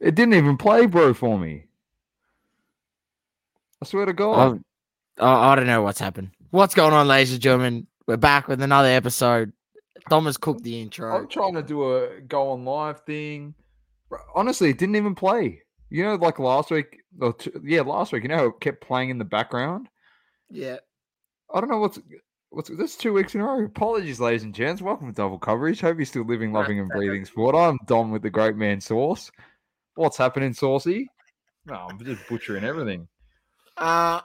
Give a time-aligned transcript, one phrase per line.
[0.00, 1.64] It didn't even play, bro, for me.
[3.82, 4.62] I swear to God.
[5.18, 6.30] I, I don't know what's happened.
[6.50, 7.86] What's going on, ladies and gentlemen?
[8.06, 9.52] We're back with another episode.
[10.08, 11.14] Thomas cooked the intro.
[11.14, 13.54] I'm trying to do a go on live thing.
[14.34, 15.62] Honestly, it didn't even play.
[15.90, 18.22] You know, like last week, or t- yeah, last week.
[18.22, 19.88] You know, how it kept playing in the background.
[20.50, 20.78] Yeah.
[21.52, 22.00] I don't know what's
[22.48, 23.64] what's this two weeks in a row.
[23.64, 24.80] Apologies, ladies and gents.
[24.80, 25.80] Welcome to Double Coverage.
[25.80, 27.54] Hope you're still living, loving, and breathing sport.
[27.54, 29.30] I'm Dom with the Great Man Sauce.
[30.00, 31.10] What's happening, Saucy?
[31.66, 33.06] No, I'm just butchering everything.
[33.76, 34.22] Uh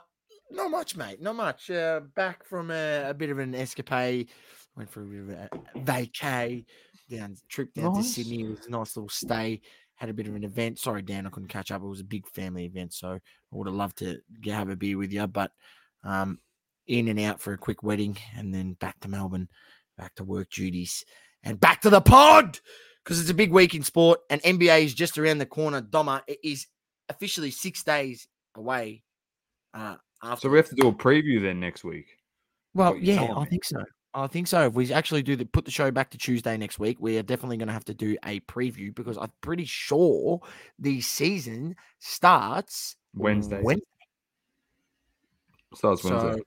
[0.50, 1.20] not much, mate.
[1.20, 1.70] Not much.
[1.70, 4.30] Uh, back from a, a bit of an escapade.
[4.74, 5.48] Went for a bit of a
[5.80, 6.64] vacay
[7.10, 8.06] down trip down Nice.
[8.06, 8.44] to Sydney.
[8.44, 9.60] It was a nice little stay.
[9.96, 10.78] Had a bit of an event.
[10.78, 11.82] Sorry, Dan, I couldn't catch up.
[11.82, 14.76] It was a big family event, so I would have loved to get, have a
[14.76, 15.50] beer with you, but
[16.04, 16.38] um,
[16.86, 19.50] in and out for a quick wedding, and then back to Melbourne,
[19.98, 21.04] back to work duties,
[21.42, 22.60] and back to the pod
[23.06, 25.80] because it's a big week in sport, and NBA is just around the corner.
[25.80, 26.66] Doma it is
[27.08, 28.26] officially six days
[28.56, 29.04] away.
[29.72, 32.06] Uh, after So we have to do a preview then next week.
[32.74, 33.46] well, yeah, I me.
[33.50, 33.84] think so.
[34.12, 34.66] I think so.
[34.66, 37.22] If we actually do the put the show back to Tuesday next week, we are
[37.22, 40.40] definitely going to have to do a preview because I'm pretty sure
[40.78, 43.60] the season starts Wednesday.
[43.62, 43.86] Wednesday.
[45.74, 46.38] Starts Wednesday.
[46.38, 46.42] So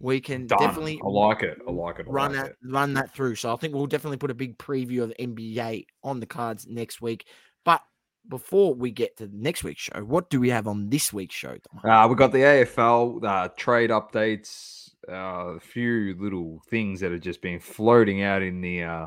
[0.00, 0.58] we can Done.
[0.58, 1.58] definitely I like it.
[1.68, 2.06] I like it.
[2.08, 2.56] I run like that it.
[2.64, 3.36] run that through.
[3.36, 7.02] So I think we'll definitely put a big preview of NBA on the cards next
[7.02, 7.26] week.
[7.64, 7.82] But
[8.28, 11.56] before we get to next week's show, what do we have on this week's show?
[11.84, 17.20] Uh, we got the AFL uh, trade updates, uh, a few little things that have
[17.20, 19.06] just been floating out in the uh,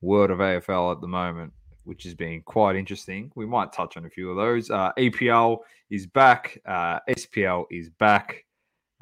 [0.00, 3.32] world of AFL at the moment, which has been quite interesting.
[3.34, 4.70] We might touch on a few of those.
[4.70, 5.58] Uh, EPL
[5.90, 8.44] is back, uh, SPL is back.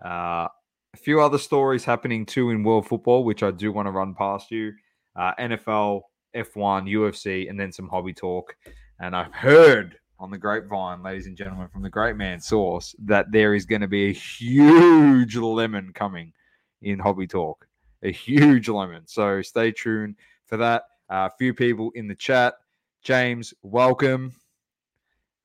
[0.03, 0.49] Uh,
[0.97, 4.15] a few other stories happening too in world football, which I do want to run
[4.15, 4.73] past you.
[5.15, 6.01] Uh, NFL,
[6.34, 8.57] F1, UFC, and then some hobby talk.
[8.99, 13.31] And I've heard on the grapevine, ladies and gentlemen, from the great man source, that
[13.31, 16.33] there is going to be a huge lemon coming
[16.81, 17.67] in hobby talk.
[18.03, 19.03] A huge lemon.
[19.07, 20.84] So stay tuned for that.
[21.11, 22.55] Uh, a few people in the chat.
[23.03, 24.33] James, welcome.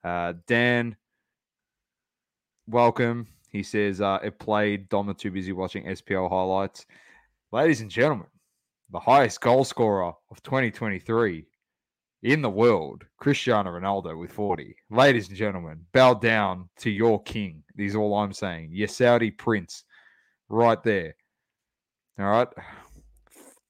[0.01, 0.95] Uh, Dan,
[2.67, 3.27] welcome.
[3.51, 4.89] He says uh, it played.
[4.89, 6.85] Dom are too busy watching SPL highlights.
[7.51, 8.27] Ladies and gentlemen,
[8.91, 11.45] the highest goal scorer of 2023
[12.23, 14.75] in the world, Cristiano Ronaldo with 40.
[14.89, 17.63] Ladies and gentlemen, bow down to your king.
[17.77, 18.69] Is all I'm saying.
[18.71, 19.83] Your Saudi prince,
[20.49, 21.15] right there.
[22.19, 22.47] All right.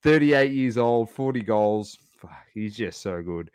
[0.03, 1.97] 38 years old, 40 goals.
[2.53, 3.49] He's just so good.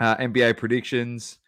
[0.00, 1.38] Uh, NBA predictions.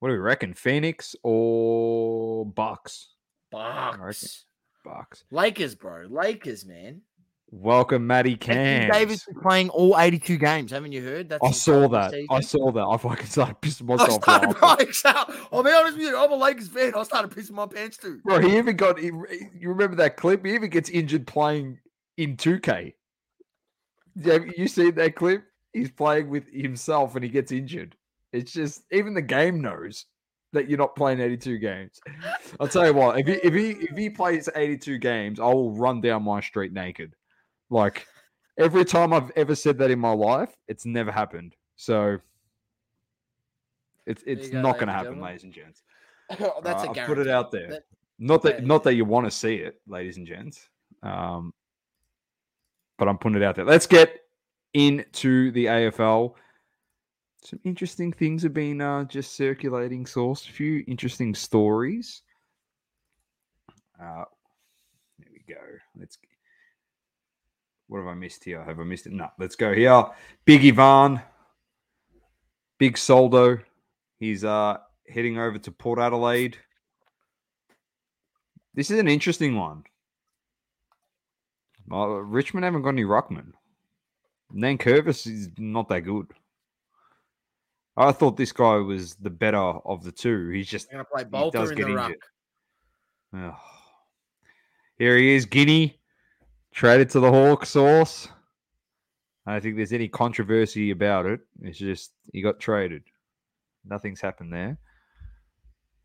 [0.00, 0.54] What do we reckon?
[0.54, 3.10] Phoenix or Box?
[3.50, 4.46] Box.
[4.82, 5.24] Bucks.
[5.30, 6.06] Lakers, bro.
[6.08, 7.02] Lakers, man.
[7.50, 8.90] Welcome, Matty Cams.
[8.90, 10.70] Davis is playing all 82 games.
[10.70, 11.28] Haven't you heard?
[11.28, 12.14] That's I saw that.
[12.30, 12.80] I saw that.
[12.80, 14.60] I fucking started pissing I myself started, laughing.
[14.60, 15.34] bro, exactly.
[15.52, 16.16] I'll be honest with you.
[16.16, 16.94] I'm a Lakers fan.
[16.96, 18.20] I started pissing my pants too.
[18.24, 18.98] Bro, he even got.
[18.98, 20.46] He, you remember that clip?
[20.46, 21.78] He even gets injured playing
[22.16, 22.94] in 2K.
[24.24, 25.44] Have you seen that clip?
[25.74, 27.96] He's playing with himself and he gets injured.
[28.32, 30.06] It's just even the game knows
[30.52, 32.00] that you're not playing 82 games.
[32.60, 33.18] I'll tell you what.
[33.18, 36.72] If he if he if he plays 82 games, I will run down my street
[36.72, 37.14] naked.
[37.70, 38.06] Like
[38.58, 41.54] every time I've ever said that in my life, it's never happened.
[41.76, 42.18] So
[44.06, 45.24] it's it's go, not going to happen, gentlemen.
[45.24, 45.82] ladies and gents.
[46.28, 46.40] That's
[46.84, 47.68] Uh, a I'll put it out there.
[47.68, 47.84] That-
[48.18, 50.68] Not that Yeah, not that you want to see it, ladies and gents.
[51.02, 51.54] Um,
[52.98, 53.64] but I'm putting it out there.
[53.64, 54.20] Let's get
[54.74, 56.34] into the AFL.
[57.42, 60.06] Some interesting things have been uh, just circulating.
[60.06, 62.22] Source a few interesting stories.
[63.98, 64.24] Uh,
[65.18, 65.60] there we go.
[65.98, 66.18] Let's.
[67.88, 68.62] What have I missed here?
[68.62, 69.12] Have I missed it?
[69.12, 69.28] No.
[69.38, 70.04] Let's go here.
[70.44, 71.20] Big Ivan,
[72.78, 73.58] Big Soldo.
[74.18, 74.78] He's uh
[75.08, 76.56] heading over to Port Adelaide.
[78.74, 79.82] This is an interesting one.
[81.90, 83.52] Uh, Richmond haven't got any ruckman.
[84.54, 86.28] Nankervis is not that good.
[88.00, 90.48] I thought this guy was the better of the two.
[90.48, 92.12] He's just We're gonna play he Bolter does in get the ruck.
[93.32, 93.54] injured.
[94.98, 96.00] Here he is, Guinea,
[96.72, 98.28] traded to the Hawk source.
[99.46, 101.40] I don't think there's any controversy about it.
[101.62, 103.02] It's just he got traded.
[103.84, 104.78] Nothing's happened there.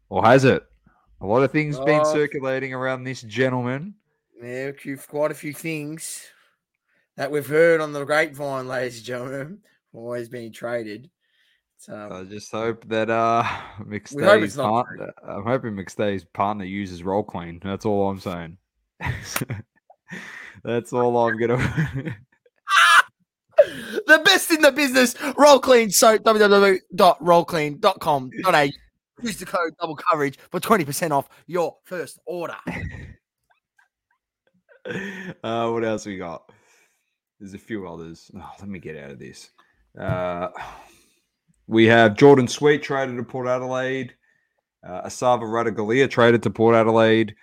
[0.10, 0.64] Or has it?
[1.22, 2.14] A lot of things been Oh.
[2.14, 3.96] circulating around this gentleman.
[4.42, 4.72] Yeah,
[5.08, 6.28] quite a few things
[7.16, 9.64] that we've heard on the grapevine, ladies and gentlemen.
[9.94, 11.10] Always being traded.
[11.78, 13.44] So I just hope that uh
[13.82, 17.60] McStay's partner, I'm hoping McStay's partner uses roll clean.
[17.64, 18.58] That's all I'm saying.
[20.64, 21.58] That's all I'm gonna.
[24.08, 28.68] the best in the business, roll clean soap, www.rollclean.com.au.
[29.22, 32.58] Use the code double coverage for 20% off your first order.
[35.44, 36.52] uh, what else we got?
[37.40, 38.30] There's a few others.
[38.36, 39.52] Oh, let me get out of this.
[39.98, 40.50] Uh,
[41.68, 44.14] we have Jordan Sweet traded to Port Adelaide.
[44.86, 47.36] Uh, Esava Ratugolea traded to Port Adelaide.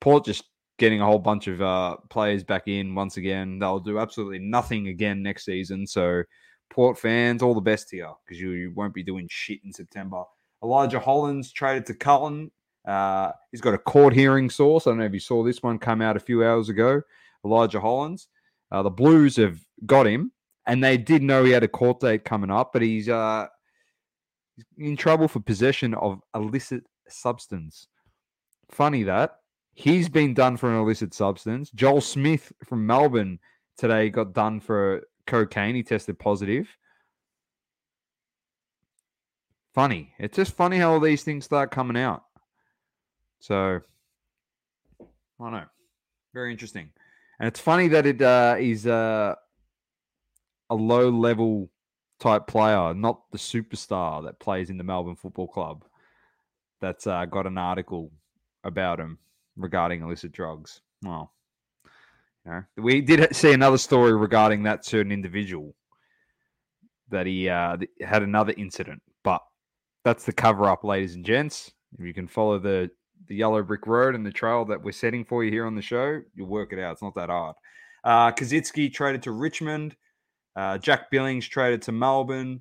[0.00, 0.44] Port just
[0.78, 3.58] getting a whole bunch of uh, players back in once again.
[3.58, 5.86] They'll do absolutely nothing again next season.
[5.86, 6.22] So,
[6.70, 10.24] Port fans, all the best here because you, you won't be doing shit in September.
[10.62, 12.50] Elijah Hollands traded to Carlton.
[12.86, 14.86] Uh, he's got a court hearing source.
[14.86, 17.02] I don't know if you saw this one come out a few hours ago.
[17.44, 18.28] Elijah Hollands.
[18.70, 20.32] Uh, the Blues have got him,
[20.66, 23.46] and they did know he had a court date coming up, but he's uh,
[24.56, 27.88] he's in trouble for possession of illicit substance.
[28.70, 29.38] Funny that
[29.74, 31.70] he's been done for an illicit substance.
[31.72, 33.38] Joel Smith from Melbourne
[33.76, 35.74] today got done for cocaine.
[35.74, 36.68] He tested positive.
[39.74, 40.14] Funny.
[40.18, 42.22] It's just funny how all these things start coming out.
[43.40, 43.80] So,
[45.00, 45.04] I
[45.40, 45.64] don't know.
[46.32, 46.90] Very interesting.
[47.40, 49.34] And it's funny that it uh, is uh,
[50.70, 51.68] a low level
[52.20, 55.84] type player, not the superstar that plays in the Melbourne Football Club,
[56.80, 58.10] that's uh, got an article
[58.64, 59.18] about him
[59.56, 60.80] regarding illicit drugs.
[61.02, 61.32] Well,
[62.46, 65.74] you know, we did see another story regarding that certain individual
[67.10, 69.42] that he uh, had another incident, but
[70.04, 71.72] that's the cover up, ladies and gents.
[71.98, 72.90] If you can follow the
[73.28, 75.82] the yellow brick road and the trail that we're setting for you here on the
[75.82, 76.92] show, you'll work it out.
[76.92, 77.56] It's not that hard.
[78.02, 79.96] Uh, Koschitzke traded to Richmond.
[80.56, 82.60] Uh, Jack Billings traded to Melbourne.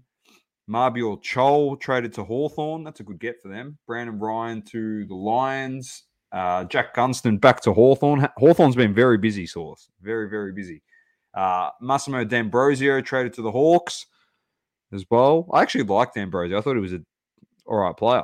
[0.69, 2.83] Mabior Chol traded to Hawthorn.
[2.83, 3.77] That's a good get for them.
[3.85, 6.03] Brandon Ryan to the Lions.
[6.31, 8.27] Uh, Jack Gunston back to Hawthorn.
[8.37, 9.89] Hawthorn's been very busy, source.
[10.01, 10.81] Very, very busy.
[11.33, 14.05] Uh, Massimo D'Ambrosio traded to the Hawks
[14.91, 15.47] as well.
[15.51, 16.57] I actually liked D'Ambrosio.
[16.57, 17.01] I thought he was a
[17.65, 18.23] all right player.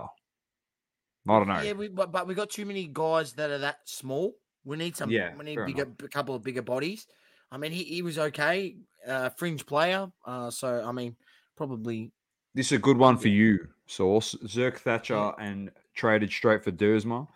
[1.28, 1.62] I don't know.
[1.62, 4.34] Yeah, we, but, but we got too many guys that are that small.
[4.64, 5.12] We need some.
[5.12, 6.04] Yeah, we need bigger, enough.
[6.04, 7.06] a couple of bigger bodies.
[7.52, 8.76] I mean, he, he was okay,
[9.08, 10.12] uh, fringe player.
[10.26, 11.16] Uh, so I mean,
[11.56, 12.12] probably
[12.54, 14.36] This is a good one for you, Source.
[14.46, 17.28] Zerk Thatcher and traded straight for Dersma.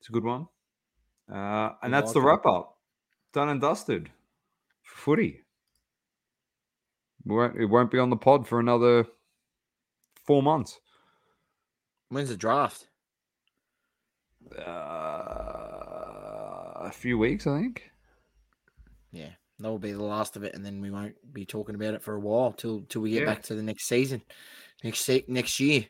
[0.00, 0.48] It's a good one.
[1.32, 2.76] Uh, and that's the wrap up.
[3.32, 4.10] Done and dusted
[4.82, 5.40] for footy.
[7.24, 9.06] We won't, it won't be on the pod for another
[10.26, 10.78] four months.
[12.10, 12.88] when's the draft?
[14.58, 14.70] Uh,
[16.80, 17.90] a few weeks, I think.
[19.14, 19.30] Yeah,
[19.60, 22.02] that will be the last of it, and then we won't be talking about it
[22.02, 23.26] for a while till till we get Yeah.
[23.26, 24.20] back to the next season,
[24.82, 25.86] next se- next year.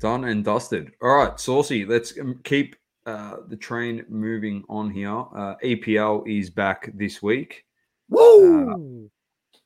[0.00, 0.92] Done and dusted.
[1.00, 2.76] All right, Saucy, let's um, keep
[3.06, 5.08] uh, the train moving on here.
[5.34, 7.64] Uh, EPL is back this week.
[8.10, 9.10] Woo!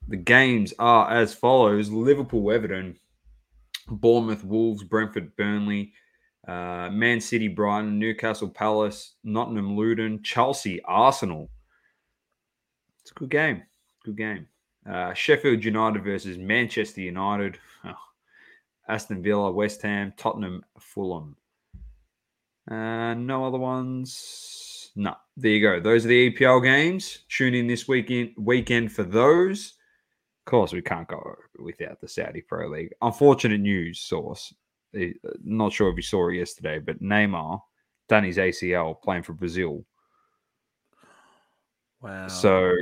[0.06, 2.96] The games are as follows Liverpool, Everton,
[3.88, 5.92] Bournemouth, Wolves, Brentford, Burnley,
[6.46, 11.50] uh, Man City, Brighton, Newcastle, Palace, Nottingham, Luton, Chelsea, Arsenal.
[13.02, 13.62] It's a good game.
[14.04, 14.47] Good game.
[14.88, 17.59] Uh, Sheffield United versus Manchester United.
[17.85, 17.95] Oh,
[18.88, 21.37] Aston Villa, West Ham, Tottenham, Fulham.
[22.71, 24.90] Uh, no other ones.
[24.97, 25.80] No, there you go.
[25.80, 27.21] Those are the EPL games.
[27.28, 29.75] Tune in this weekend weekend for those.
[30.47, 31.23] Of course, we can't go
[31.59, 32.92] without the Saudi Pro League.
[33.02, 34.52] Unfortunate news source.
[34.97, 35.12] Eh,
[35.45, 37.61] Not sure if you saw it yesterday, but Neymar
[38.09, 39.85] done his ACL playing for Brazil.
[42.02, 42.28] Wow.
[42.28, 42.75] So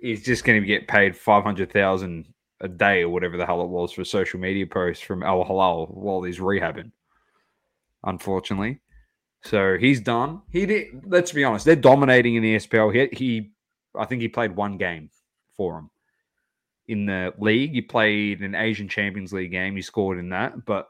[0.00, 2.26] he's just going to get paid five hundred thousand
[2.60, 5.44] a day or whatever the hell it was for a social media post from Al
[5.44, 6.90] Hilal while he's rehabbing.
[8.04, 8.80] Unfortunately,
[9.42, 10.42] so he's done.
[10.50, 11.04] He did.
[11.06, 12.94] Let's be honest; they're dominating in the SPL.
[12.94, 13.50] He, he
[13.98, 15.10] I think he played one game
[15.56, 15.90] for him
[16.86, 17.72] in the league.
[17.72, 19.74] He played an Asian Champions League game.
[19.74, 20.88] He scored in that, but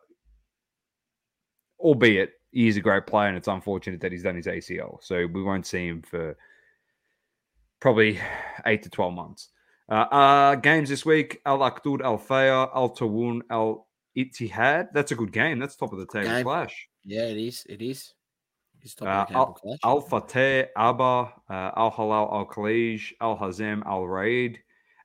[1.79, 4.99] albeit he is a great player, and it's unfortunate that he's done his ACL.
[5.03, 6.37] So we won't see him for
[7.81, 8.19] probably
[8.66, 9.49] eight to 12 months.
[9.90, 14.88] Uh, uh, games this week Al Akdud, Al Fayha, Al Tawun, Al Ittihad.
[14.95, 15.59] That's a good game.
[15.59, 16.45] That's top of the table Game.
[16.45, 16.88] clash.
[17.04, 17.66] yeah, it is.
[17.69, 18.14] It is.
[18.81, 19.78] It's top Uh, of the table clash.
[19.85, 24.59] Al Fateh, Abha, uh, Al Hilal, Al Khalij, Al Hazem, Al Raid,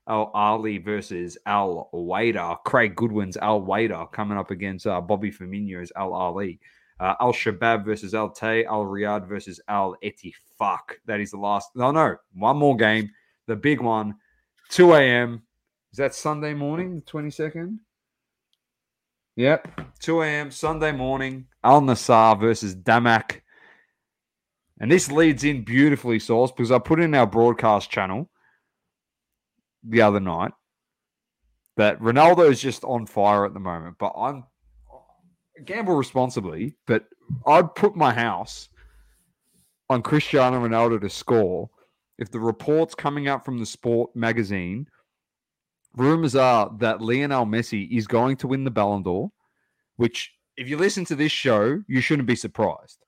[0.08, 2.56] Al Ahli versus Al Wader.
[2.66, 6.60] Craig Goodwin's Al Wader coming up against uh, Bobby Firmino's Al Ahli.
[7.00, 10.34] Uh, Al Shabab versus Al Tay, Al Riyadh versus Al Eti.
[10.58, 11.00] Fuck.
[11.06, 11.70] That is the last.
[11.76, 12.18] No, no.
[12.34, 13.10] One more game.
[13.48, 14.16] The big one.
[14.70, 15.44] 2 a.m.
[15.92, 17.78] Is that Sunday morning, the 22nd?
[19.38, 19.82] Yep.
[20.00, 20.52] 2 a.m.
[20.52, 21.48] Sunday morning.
[21.64, 23.42] Al Nassr versus Damac.
[24.80, 28.30] And this leads in beautifully, Sauce, because I put in our broadcast channel
[29.84, 30.52] the other night
[31.78, 33.96] that Ronaldo is just on fire at the moment.
[33.98, 34.44] But I'm
[35.66, 37.06] gamble responsibly, but
[37.46, 38.70] I'd put my house
[39.90, 41.70] on Cristiano Ronaldo to score
[42.18, 44.88] if the reports coming out from the sport magazine
[45.96, 49.32] rumors are that Lionel Messi is going to win the Ballon d'Or,
[49.96, 53.06] which if you listen to this show, you shouldn't be surprised.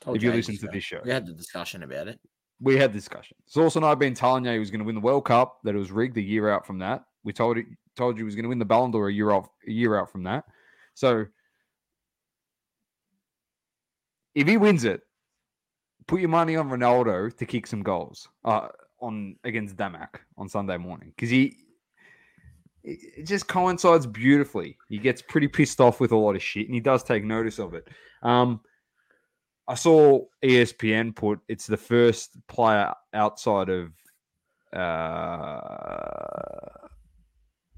[0.00, 1.00] Told if you listen to this show.
[1.04, 2.18] we had the discussion about it.
[2.60, 3.36] We had the discussion.
[3.46, 5.58] Sauce and I have been telling you he was going to win the World Cup,
[5.64, 7.04] that it was rigged a year out from that.
[7.22, 7.66] We told it,
[7.96, 9.98] told you he was going to win the Ballon d'Or a year off a year
[9.98, 10.44] out from that.
[10.96, 11.26] So
[14.34, 15.02] if he wins it,
[16.06, 18.68] put your money on Ronaldo to kick some goals uh,
[19.00, 21.58] on against Damac on Sunday morning because he
[22.82, 24.78] it just coincides beautifully.
[24.88, 27.58] He gets pretty pissed off with a lot of shit, and he does take notice
[27.58, 27.88] of it.
[28.22, 28.62] Um,
[29.68, 33.92] I saw ESPN put it's the first player outside of
[34.72, 36.88] uh,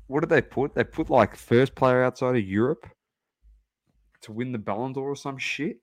[0.07, 0.77] what did they put?
[0.77, 2.89] They put like first player outside of Europe
[4.23, 5.79] to win the Ballon d'Or or some shit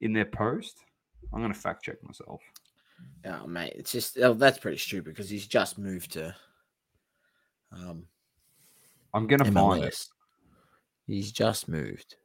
[0.00, 0.78] in their post.
[1.32, 2.40] I'm gonna fact check myself.
[3.26, 6.34] Oh, mate, it's just oh, that's pretty stupid because he's just moved to
[7.72, 8.04] um,
[9.14, 10.06] I'm gonna find it,
[11.06, 12.16] He's just moved.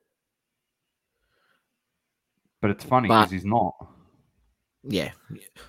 [2.61, 3.73] but it's funny because he's not.
[4.83, 5.11] Yeah.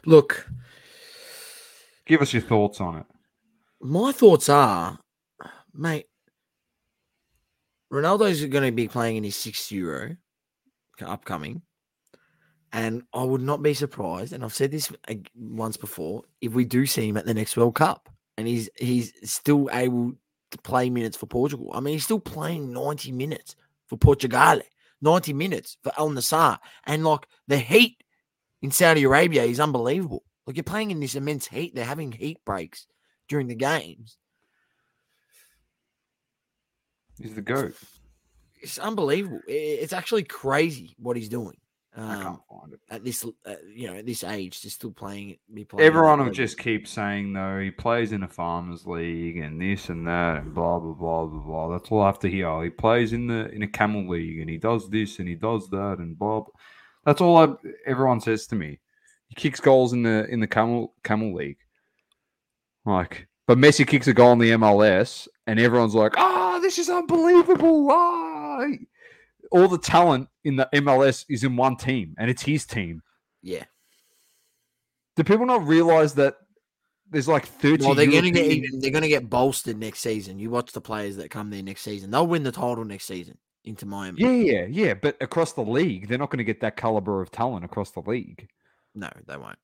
[0.07, 0.49] Look,
[2.07, 3.07] Give us your thoughts on it.
[3.81, 4.99] my thoughts are,
[5.75, 6.07] mate,
[7.95, 10.17] Ronaldo's going to be playing in his sixth Euro
[11.01, 11.63] upcoming.
[12.73, 16.65] And I would not be surprised, and I've said this uh, once before, if we
[16.65, 20.13] do see him at the next World Cup and he's he's still able
[20.51, 21.71] to play minutes for Portugal.
[21.73, 24.61] I mean, he's still playing 90 minutes for Portugal,
[25.01, 26.59] 90 minutes for Al Nassr.
[26.85, 28.03] And like the heat
[28.63, 30.25] in Saudi Arabia is unbelievable.
[30.47, 31.75] Like you're playing in this immense heat.
[31.75, 32.87] They're having heat breaks
[33.29, 34.17] during the games.
[37.21, 37.75] He's the goat.
[38.61, 39.41] It's unbelievable.
[39.47, 41.57] It's actually crazy what he's doing.
[41.97, 42.81] I Um, can't find it.
[42.91, 45.87] at this, uh, you know, at this age, to still playing, be playing.
[45.87, 50.05] Everyone will just keep saying though he plays in a farmers league and this and
[50.09, 51.69] that and blah blah blah blah blah.
[51.69, 52.49] That's all I have to hear.
[52.49, 55.37] Oh, he plays in the in a camel league and he does this and he
[55.37, 56.41] does that and blah.
[56.41, 56.53] blah.
[57.05, 57.49] That's all I,
[57.87, 58.81] everyone says to me.
[59.29, 61.59] He kicks goals in the in the camel camel league.
[62.85, 66.44] Like, but Messi kicks a goal in the MLS and everyone's like, "Ah,
[66.77, 68.67] this is unbelievable!" Ah,
[69.51, 73.03] all the talent in the MLS is in one team and it's his team.
[73.43, 73.65] yeah.
[75.17, 76.39] Do people not realize that
[77.09, 80.01] there's like 30 Well, they're going to get even, they're going to get bolstered next
[80.01, 80.41] season.
[80.41, 83.39] You watch the players that come there next season; they'll win the title next season
[83.65, 84.21] into Miami.
[84.21, 84.95] Yeah, yeah, yeah.
[84.95, 88.01] But across the league, they're not going to get that caliber of talent across the
[88.01, 88.49] league.
[88.97, 89.59] No, they won't.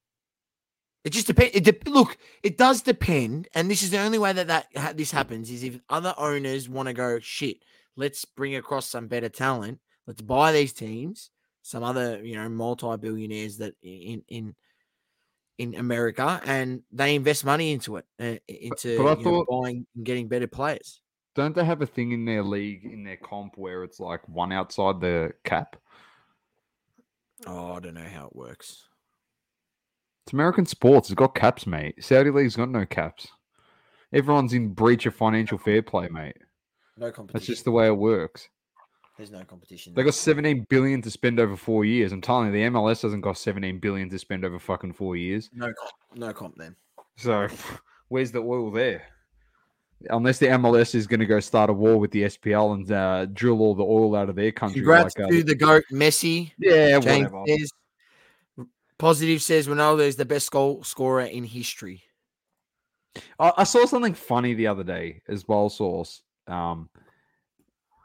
[1.04, 1.54] It just depends.
[1.54, 4.92] It de- look, it does depend, and this is the only way that that ha-
[4.94, 7.58] this happens is if other owners want to go shit.
[7.96, 9.80] Let's bring across some better talent.
[10.06, 11.30] Let's buy these teams.
[11.62, 14.54] Some other, you know, multi-billionaires that in in
[15.58, 19.62] in America, and they invest money into it, uh, into but I you know, thought-
[19.62, 21.00] buying and getting better players.
[21.34, 24.52] Don't they have a thing in their league, in their comp, where it's like one
[24.52, 25.76] outside the cap?
[27.46, 28.84] Oh, I don't know how it works.
[30.30, 31.10] It's American sports.
[31.10, 31.96] It's got caps, mate.
[32.04, 33.26] Saudi League's got no caps.
[34.12, 36.36] Everyone's in breach of financial fair play, mate.
[36.96, 37.32] No competition.
[37.32, 38.48] That's just the way it works.
[39.16, 39.92] There's no competition.
[39.92, 42.12] They got 17 billion to spend over four years.
[42.12, 45.50] I'm telling you, the MLS doesn't got 17 billion to spend over fucking four years.
[45.52, 46.76] no comp, no comp then.
[47.16, 47.48] So
[48.08, 49.02] where's the oil there?
[50.10, 53.26] Unless the MLS is going to go start a war with the SPL and uh,
[53.26, 54.80] drill all the oil out of their country.
[54.80, 56.52] Congrats like, uh, to the goat Messi.
[56.56, 57.42] yeah, James whatever.
[57.48, 57.72] says,
[59.00, 62.02] positive says Ronaldo is the best goal scorer in history.
[63.38, 66.22] I, I saw something funny the other day as well, Source.
[66.46, 66.90] Um,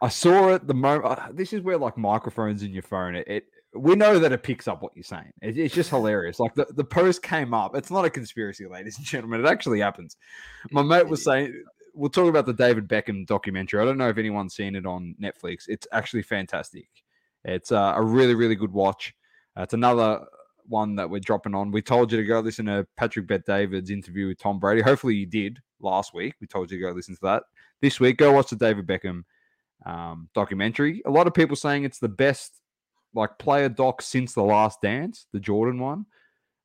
[0.02, 1.06] I saw it the moment.
[1.06, 3.16] Uh, this is where like microphones in your phone.
[3.16, 5.32] It, it we know that it picks up what you're saying.
[5.42, 6.40] It, it's just hilarious.
[6.40, 7.76] Like the, the post came up.
[7.76, 9.42] It's not a conspiracy, ladies and gentlemen.
[9.42, 10.16] It actually happens.
[10.72, 11.62] My mate was saying
[11.94, 13.82] we'll talk about the David Beckham documentary.
[13.82, 15.64] I don't know if anyone's seen it on Netflix.
[15.68, 16.88] It's actually fantastic.
[17.44, 19.14] It's uh, a really really good watch.
[19.58, 20.26] Uh, it's another
[20.68, 21.72] one that we're dropping on.
[21.72, 24.82] We told you to go listen to Patrick Bet David's interview with Tom Brady.
[24.82, 26.34] Hopefully you did last week.
[26.42, 27.44] We told you to go listen to that.
[27.82, 29.24] This week, go watch the David Beckham
[29.86, 31.02] um, documentary.
[31.06, 32.62] A lot of people saying it's the best
[33.14, 36.06] like player doc since the Last Dance, the Jordan one.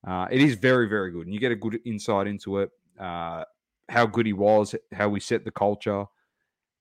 [0.06, 2.70] Uh, it is very very good, and you get a good insight into it.
[2.98, 3.44] Uh,
[3.88, 6.06] how good he was, how we set the culture.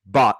[0.06, 0.38] But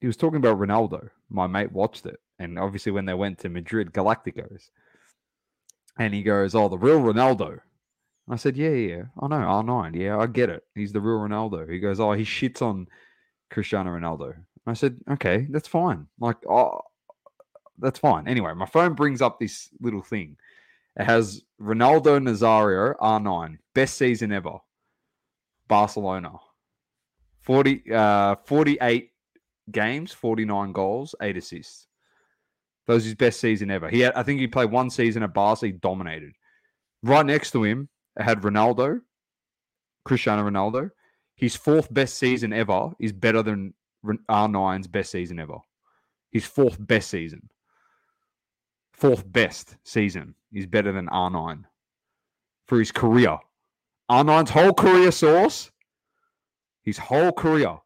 [0.00, 1.10] he was talking about Ronaldo.
[1.28, 2.20] My mate watched it.
[2.38, 4.70] And obviously, when they went to Madrid Galacticos,
[5.98, 7.60] and he goes, Oh, the real Ronaldo.
[8.28, 9.94] I said, Yeah, yeah, I know, R9.
[9.96, 10.64] Yeah, I get it.
[10.74, 11.70] He's the real Ronaldo.
[11.70, 12.86] He goes, Oh, he shits on
[13.50, 14.34] Cristiano Ronaldo.
[14.66, 16.06] I said, Okay, that's fine.
[16.18, 16.80] Like, oh,
[17.78, 18.28] that's fine.
[18.28, 20.36] Anyway, my phone brings up this little thing.
[20.96, 24.58] It has Ronaldo Nazario, R9, best season ever.
[25.68, 26.32] Barcelona.
[27.40, 29.10] 40, uh, 48
[29.70, 31.86] games, 49 goals, 8 assists.
[32.86, 33.88] That was his best season ever.
[33.88, 36.32] He had, I think he played one season at Barca, he dominated.
[37.02, 39.00] Right next to him, had Ronaldo,
[40.04, 40.90] Cristiano Ronaldo.
[41.36, 43.74] His fourth best season ever is better than
[44.04, 45.58] R9's best season ever.
[46.30, 47.50] His fourth best season.
[48.92, 51.64] Fourth best season is better than R9
[52.66, 53.38] for his career.
[54.10, 55.70] R9's whole career source,
[56.82, 57.78] his whole career,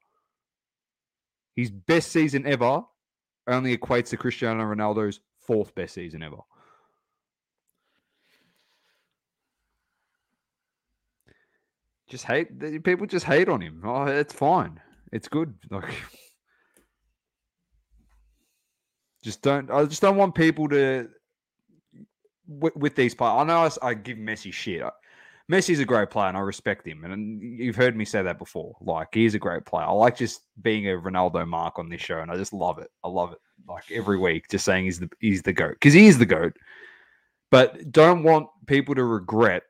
[1.54, 2.82] his best season ever
[3.46, 6.38] only equates to Cristiano Ronaldo's fourth best season ever.
[12.08, 13.06] Just hate people.
[13.06, 13.82] Just hate on him.
[13.84, 14.80] Oh, it's fine.
[15.12, 15.54] It's good.
[15.70, 15.92] Like,
[19.22, 19.70] just don't.
[19.72, 21.08] I just don't want people to
[22.46, 23.34] with, with these players.
[23.38, 24.84] I know I, I, give Messi shit.
[25.50, 27.04] Messi's a great player, and I respect him.
[27.04, 28.76] And you've heard me say that before.
[28.80, 29.86] Like he's a great player.
[29.86, 32.90] I like just being a Ronaldo mark on this show, and I just love it.
[33.04, 33.38] I love it.
[33.68, 36.56] Like every week, just saying he's the he's the goat because he is the goat.
[37.50, 39.62] But don't want people to regret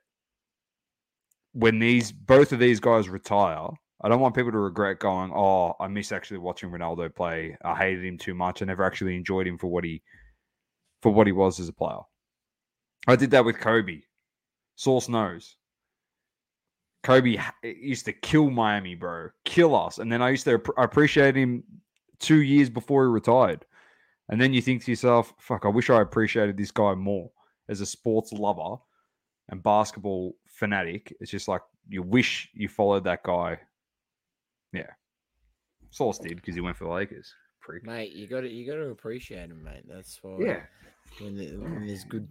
[1.52, 3.68] when these both of these guys retire,
[4.02, 7.56] I don't want people to regret going, "Oh, I miss actually watching Ronaldo play.
[7.64, 8.62] I hated him too much.
[8.62, 10.02] I never actually enjoyed him for what he
[11.02, 12.00] for what he was as a player."
[13.06, 14.00] I did that with Kobe.
[14.74, 15.56] Source knows.
[17.06, 21.62] Kobe used to kill Miami, bro, kill us, and then I used to appreciate him
[22.18, 23.64] two years before he retired.
[24.28, 27.30] And then you think to yourself, "Fuck, I wish I appreciated this guy more
[27.68, 28.82] as a sports lover
[29.50, 31.16] and basketball fanatic.
[31.20, 33.60] It's just like you wish you followed that guy.
[34.72, 34.90] Yeah,
[35.90, 37.32] Sauce did because he went for the Lakers.
[37.60, 37.84] Prick.
[37.84, 39.84] Mate, you got to you got to appreciate him, mate.
[39.86, 40.38] That's why.
[40.40, 40.60] Yeah.
[41.20, 42.28] When, the, when there's good.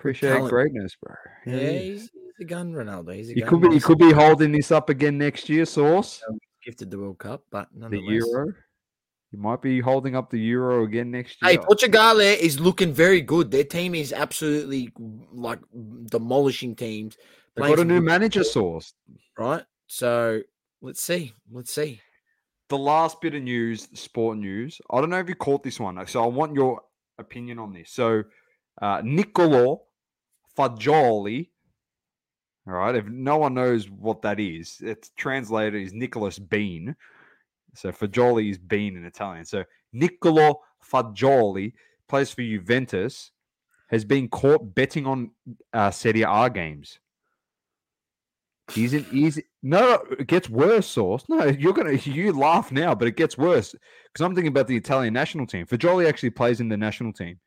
[0.00, 0.50] Appreciate talent.
[0.50, 1.14] greatness, bro.
[1.44, 2.10] Yeah, yeah he's, he's,
[2.40, 3.14] a gun, Ronaldo.
[3.14, 6.22] He's a you could be you could be holding this up again next year, Source.
[6.64, 8.54] Gifted the World Cup, but the Euro.
[9.30, 11.52] You might be holding up the Euro again next year.
[11.52, 13.50] Hey, Portugal is looking very good.
[13.50, 14.90] Their team is absolutely
[15.32, 15.60] like
[16.06, 17.18] demolishing teams.
[17.54, 18.94] They got a new manager source.
[19.38, 19.64] Right.
[19.86, 20.40] So
[20.80, 21.34] let's see.
[21.52, 22.00] Let's see.
[22.70, 24.80] The last bit of news, sport news.
[24.90, 26.04] I don't know if you caught this one.
[26.06, 26.80] So I want your
[27.18, 27.90] opinion on this.
[27.90, 28.22] So
[28.80, 29.82] uh Nicolo
[30.60, 31.48] Fagioli.
[32.66, 32.94] All right.
[32.94, 36.94] If no one knows what that is, it's translated as Nicholas Bean.
[37.74, 39.44] So Fagioli is bean in Italian.
[39.44, 41.72] So Niccolo Fagioli
[42.08, 43.30] plays for Juventus,
[43.88, 45.30] has been caught betting on
[45.72, 46.98] uh, Serie A games.
[48.72, 49.44] He's an easy.
[49.62, 51.24] No, it gets worse, Source.
[51.28, 53.74] No, you're gonna you laugh now, but it gets worse
[54.12, 55.66] because I'm thinking about the Italian national team.
[55.66, 57.40] Fagioli actually plays in the national team.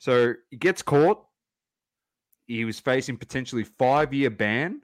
[0.00, 1.24] So he gets caught.
[2.46, 4.80] He was facing potentially five year ban.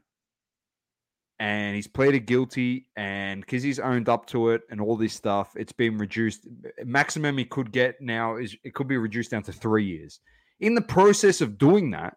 [1.38, 5.52] And he's pleaded guilty and because he's owned up to it and all this stuff
[5.54, 6.46] it's been reduced.
[6.82, 10.20] Maximum he could get now is it could be reduced down to three years.
[10.60, 12.16] In the process of doing that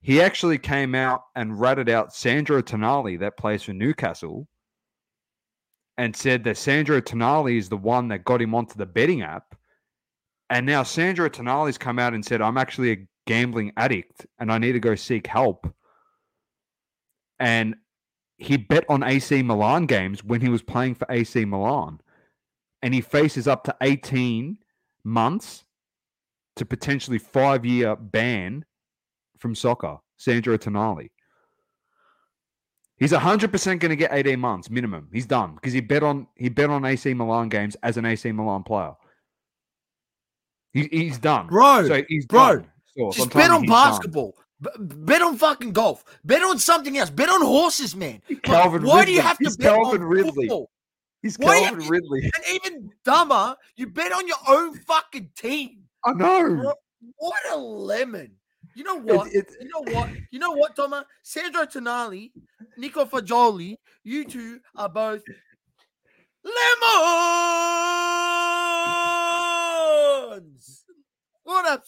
[0.00, 4.46] he actually came out and ratted out sandro tonali that plays for newcastle
[5.96, 9.57] and said that sandro tonali is the one that got him onto the betting app
[10.50, 14.58] and now sandro tonali's come out and said i'm actually a gambling addict and i
[14.58, 15.72] need to go seek help
[17.38, 17.76] and
[18.38, 22.00] he bet on AC Milan games when he was playing for AC Milan.
[22.82, 24.58] And he faces up to 18
[25.04, 25.64] months
[26.56, 28.64] to potentially five year ban
[29.38, 31.10] from soccer, Sandro Tonali.
[32.96, 35.08] He's 100% going to get 18 months minimum.
[35.12, 38.30] He's done because he bet on he bet on AC Milan games as an AC
[38.30, 38.92] Milan player.
[40.72, 41.46] He, he's done.
[41.46, 42.56] Bro, so he's bro,
[42.96, 43.12] done.
[43.12, 44.36] just bet on basketball.
[44.60, 46.04] B- bet on fucking golf.
[46.24, 47.10] Bet on something else.
[47.10, 48.20] Bet on horses, man.
[48.42, 48.88] Calvin Ridley.
[48.88, 49.06] why Ridley.
[49.06, 50.48] do you have to He's bet Calvin on Ridley?
[50.48, 50.70] Football?
[51.22, 52.22] He's Calvin you, Ridley.
[52.22, 55.84] And even dumber, you bet on your own fucking team.
[56.04, 56.74] I know.
[57.16, 58.32] What a lemon.
[58.74, 59.28] You know what?
[59.28, 60.10] It, it, you know what?
[60.30, 61.04] You know what, Thomas?
[61.22, 62.30] Sandro Tonali,
[62.76, 65.22] Nico Fagioli, you two are both
[70.28, 70.84] lemons.
[71.44, 71.80] What that,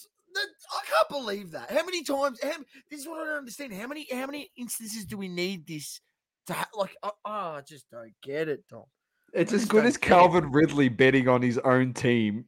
[0.73, 1.71] I can't believe that.
[1.71, 2.39] How many times?
[2.43, 2.53] How,
[2.91, 3.75] this is what I don't understand.
[3.75, 4.07] How many?
[4.11, 6.01] How many instances do we need this
[6.47, 6.97] to ha- like?
[7.03, 8.85] Oh, I just don't get it, Tom.
[9.33, 10.09] It's I as good as get it.
[10.09, 12.45] Calvin Ridley betting on his own team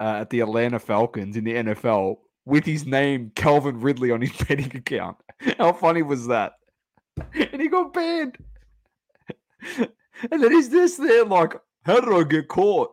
[0.00, 2.16] uh, at the Atlanta Falcons in the NFL
[2.46, 5.16] with his name Calvin Ridley on his betting account.
[5.58, 6.54] How funny was that?
[7.34, 8.38] And he got banned.
[10.30, 12.90] And then he's this there like, how did I get caught?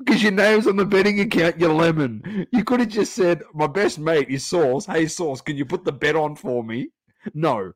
[0.00, 2.46] Because your name's on the betting account, you lemon.
[2.52, 4.86] You could have just said, my best mate is Sauce.
[4.86, 6.88] Hey, Sauce, can you put the bet on for me?
[7.34, 7.72] No,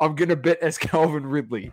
[0.00, 1.72] I'm going to bet as Calvin Ridley.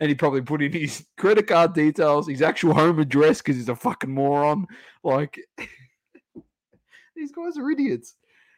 [0.00, 3.68] And he probably put in his credit card details, his actual home address, because he's
[3.70, 4.66] a fucking moron.
[5.02, 5.40] Like,
[7.16, 8.14] these guys are idiots.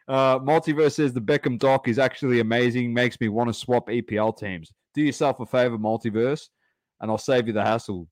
[0.07, 4.37] Uh, Multiverse says the Beckham doc is actually amazing, makes me want to swap EPL
[4.37, 4.73] teams.
[4.93, 6.49] Do yourself a favor, Multiverse,
[6.99, 8.09] and I'll save you the hassle.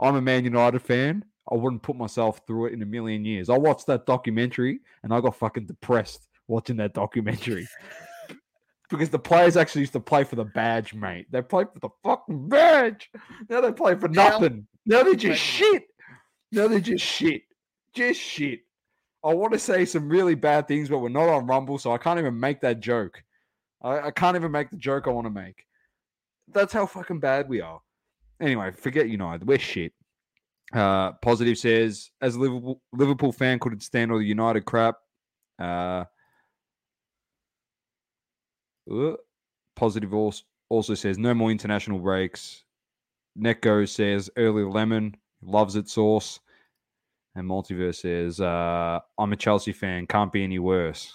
[0.00, 1.24] I'm a Man United fan.
[1.50, 3.48] I wouldn't put myself through it in a million years.
[3.48, 7.66] I watched that documentary and I got fucking depressed watching that documentary.
[8.90, 11.26] because the players actually used to play for the badge, mate.
[11.30, 13.10] They played for the fucking badge.
[13.48, 14.66] Now they play for nothing.
[14.86, 15.84] Now they're just shit.
[16.52, 17.42] Now they're just shit.
[17.94, 18.60] Just shit.
[19.24, 21.98] I want to say some really bad things, but we're not on Rumble, so I
[21.98, 23.22] can't even make that joke.
[23.80, 25.64] I, I can't even make the joke I want to make.
[26.52, 27.80] That's how fucking bad we are.
[28.40, 29.46] Anyway, forget United.
[29.46, 29.92] We're shit.
[30.72, 34.96] Uh, Positive says, as a Liverpool, Liverpool fan, couldn't stand all the United crap.
[35.58, 36.04] Uh,
[38.90, 39.12] uh,
[39.76, 42.64] Positive also, also says, no more international breaks.
[43.38, 46.40] Netgo says, early lemon, loves its sauce.
[47.34, 51.12] And Multiverse says, uh, I'm a Chelsea fan, can't be any worse.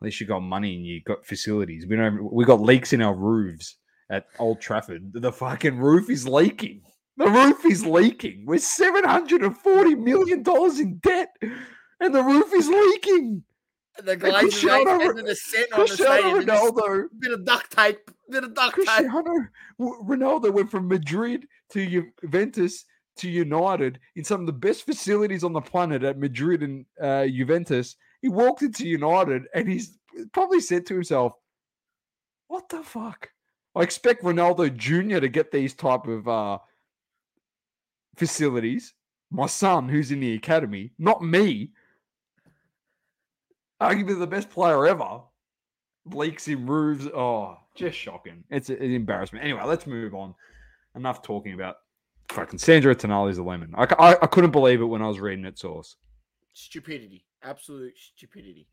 [0.00, 1.86] At least you got money and you got facilities.
[1.86, 2.32] We don't.
[2.32, 3.76] We got leaks in our roofs
[4.10, 5.10] at Old Trafford.
[5.14, 6.82] The fucking roof is leaking.
[7.18, 8.44] The roof is leaking.
[8.46, 11.34] We're seven hundred and forty million dollars in debt,
[12.00, 13.42] and the roof is leaking.
[14.04, 16.46] The Glazers Glazers ain't ain't sending sending a cent on the Cristiano stadium.
[16.46, 17.04] Just Ronaldo.
[17.18, 18.10] Bit of duct tape.
[18.28, 18.84] Bit of duct tape.
[18.84, 19.48] Cristiano
[19.78, 22.84] w- Ronaldo went from Madrid to Juventus
[23.16, 27.26] to United in some of the best facilities on the planet at Madrid and uh,
[27.26, 27.96] Juventus.
[28.20, 29.96] He walked into United and he's
[30.32, 31.32] probably said to himself,
[32.48, 33.30] "What the fuck?"
[33.74, 35.20] I expect Ronaldo Jr.
[35.20, 36.58] to get these type of uh,
[38.16, 38.94] facilities.
[39.30, 41.70] My son, who's in the academy, not me.
[43.80, 45.20] Arguably the best player ever
[46.06, 47.06] leaks in roofs.
[47.06, 48.44] Oh, just shocking.
[48.50, 49.44] It's an embarrassment.
[49.44, 50.34] Anyway, let's move on.
[50.94, 51.76] Enough talking about
[52.30, 53.74] fucking Sandro Tonali's a lemon.
[53.76, 55.96] I I couldn't believe it when I was reading it source.
[56.54, 57.26] Stupidity.
[57.42, 58.66] Absolute stupidity.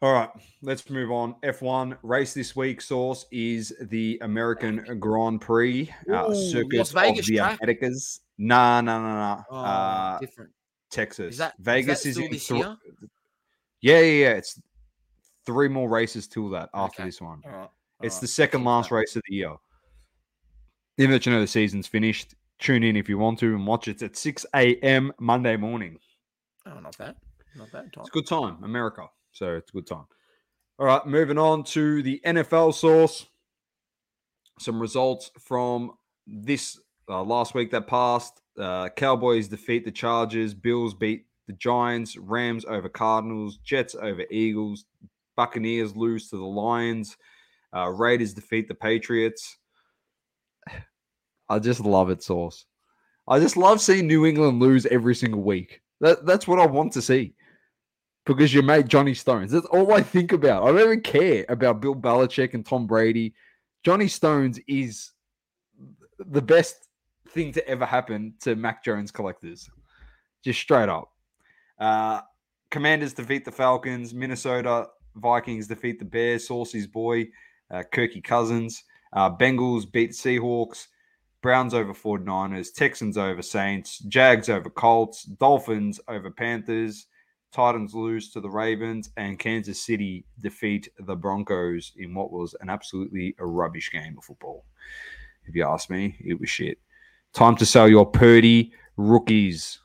[0.00, 0.30] All right,
[0.62, 1.34] let's move on.
[1.42, 2.80] F1 race this week.
[2.80, 7.58] Source is the American Grand Prix uh, Ooh, circus Vegas of the track?
[7.60, 8.20] Americas.
[8.38, 9.42] Nah, nah, nah, nah.
[9.50, 10.50] Oh, uh, different.
[10.90, 11.36] Texas.
[11.38, 12.76] that- is Vegas that is still in year?
[13.80, 14.36] Yeah, yeah, yeah.
[14.36, 14.60] It's
[15.44, 17.08] three more races till that after Okay.
[17.08, 17.42] this one.
[17.44, 17.68] All right.
[18.02, 19.56] It's all the second last race of the year.
[20.98, 23.88] Even that you know the season's finished, tune in if you want to and watch
[23.88, 23.92] it.
[23.92, 25.12] It's at 6 a.m.
[25.18, 25.98] Monday morning.
[26.66, 27.16] Oh, not bad.
[27.56, 27.92] Not bad.
[27.92, 28.02] time.
[28.02, 29.08] It's a good time, America.
[29.32, 30.06] So it's a good time.
[30.78, 33.26] All right, moving on to the NFL source.
[34.60, 35.92] Some results from
[36.26, 38.40] this uh, last week that passed.
[38.56, 40.54] Uh, Cowboys defeat the Chargers.
[40.54, 42.16] Bills beat the Giants.
[42.16, 43.58] Rams over Cardinals.
[43.58, 44.84] Jets over Eagles.
[45.36, 47.16] Buccaneers lose to the Lions.
[47.74, 49.58] Uh, Raiders defeat the Patriots.
[51.48, 52.66] I just love it, Sauce.
[53.26, 55.80] I just love seeing New England lose every single week.
[56.00, 57.34] That, that's what I want to see
[58.34, 59.50] because you made Johnny Stones.
[59.50, 60.62] That's all I think about.
[60.62, 63.34] I don't even care about Bill Belichick and Tom Brady.
[63.82, 65.12] Johnny Stones is
[66.18, 66.88] the best
[67.30, 69.70] thing to ever happen to Mac Jones collectors.
[70.44, 71.10] Just straight up.
[71.80, 72.20] Uh,
[72.70, 74.12] Commanders defeat the Falcons.
[74.12, 76.46] Minnesota Vikings defeat the Bears.
[76.46, 77.28] Saucy's boy,
[77.70, 78.84] uh, Kirky Cousins.
[79.10, 80.88] Uh, Bengals beat Seahawks.
[81.40, 82.74] Browns over 49ers.
[82.74, 84.00] Texans over Saints.
[84.00, 85.22] Jags over Colts.
[85.22, 87.06] Dolphins over Panthers.
[87.52, 89.10] Titans lose to the Ravens.
[89.16, 94.24] And Kansas City defeat the Broncos in what was an absolutely a rubbish game of
[94.24, 94.64] football.
[95.46, 96.78] If you ask me, it was shit.
[97.32, 99.78] Time to sell your Purdy rookies,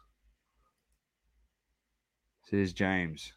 [2.49, 3.33] says James.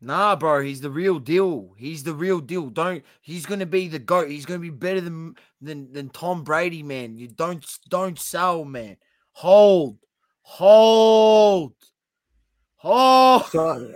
[0.00, 1.74] Nah, bro, he's the real deal.
[1.76, 2.70] He's the real deal.
[2.70, 3.04] Don't.
[3.20, 4.28] He's gonna be the goat.
[4.28, 7.18] He's gonna be better than than than Tom Brady, man.
[7.18, 8.96] You don't don't sell, man.
[9.32, 9.98] Hold,
[10.42, 11.74] hold,
[12.78, 13.46] hold.
[13.46, 13.86] So, uh,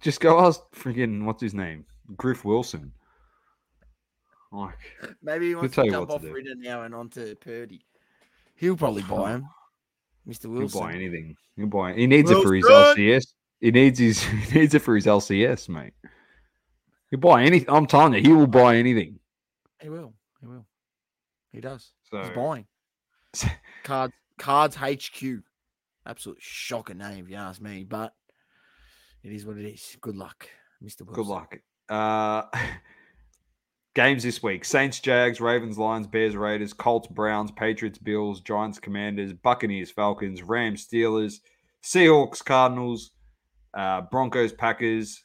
[0.00, 1.84] just go ask freaking what's his name,
[2.16, 2.92] Griff Wilson.
[4.52, 4.74] Like,
[5.22, 6.22] Maybe he wants to jump off.
[6.22, 7.84] Ritter now and onto Purdy.
[8.54, 9.48] He'll probably buy him.
[10.26, 10.46] Mr.
[10.46, 10.68] Wilson.
[10.68, 11.36] He'll buy anything.
[11.56, 11.92] He'll buy.
[11.92, 12.64] He needs it for his!
[12.64, 13.26] LCS.
[13.60, 14.22] He needs his.
[14.46, 15.92] He needs it for his LCS, mate.
[17.10, 17.70] He'll buy anything.
[17.70, 19.18] I'm telling you, he will buy anything.
[19.80, 20.14] He will.
[20.40, 20.66] He will.
[21.52, 21.92] He does.
[22.10, 22.66] So He's buying.
[23.84, 25.42] Cards Cards HQ.
[26.06, 28.14] Absolute shocking name, if you ask me, but
[29.22, 29.96] it is what it is.
[30.00, 30.48] Good luck,
[30.82, 31.02] Mr.
[31.02, 31.14] Wilson.
[31.14, 31.58] Good luck.
[31.88, 32.42] Uh,
[33.94, 39.32] games this week: Saints, Jags, Ravens, Lions, Bears, Raiders, Colts, Browns, Patriots, Bills, Giants, Commanders,
[39.32, 41.40] Buccaneers, Falcons, Rams, Steelers,
[41.82, 43.10] Seahawks, Cardinals,
[43.74, 45.22] uh, Broncos, Packers,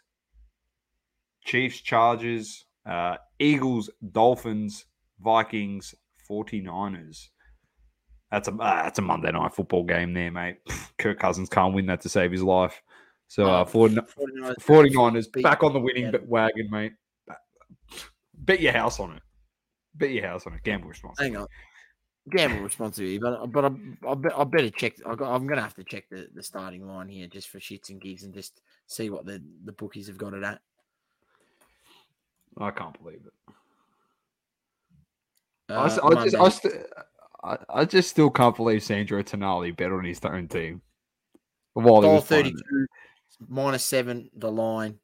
[1.45, 4.85] Chiefs, Chargers, uh, Eagles, Dolphins,
[5.19, 5.95] Vikings,
[6.29, 7.29] 49ers.
[8.31, 10.57] That's a uh, that's a Monday night football game there, mate.
[10.97, 12.81] Kirk Cousins can't win that to save his life.
[13.27, 16.93] So uh, Oh, 40, 49ers 49ers back on the winning wagon, mate.
[18.33, 19.21] Bet your house on it.
[19.95, 20.63] Bet your house on it.
[20.63, 21.25] Gamble responsibly.
[21.25, 21.47] Hang on.
[22.29, 23.69] Gamble responsibly, but but I,
[24.07, 24.93] I, I better check.
[25.05, 27.89] I got, I'm gonna have to check the, the starting line here just for shits
[27.89, 30.61] and gigs and just see what the, the bookies have got it at.
[32.57, 33.53] I can't believe it.
[35.69, 36.69] Uh, I, I just, I,
[37.43, 40.81] I, I just still can't believe Sandro Tonali bet on his own team.
[41.73, 42.63] While Dollar was playing thirty it.
[42.69, 42.87] two
[43.47, 44.99] minus seven the line.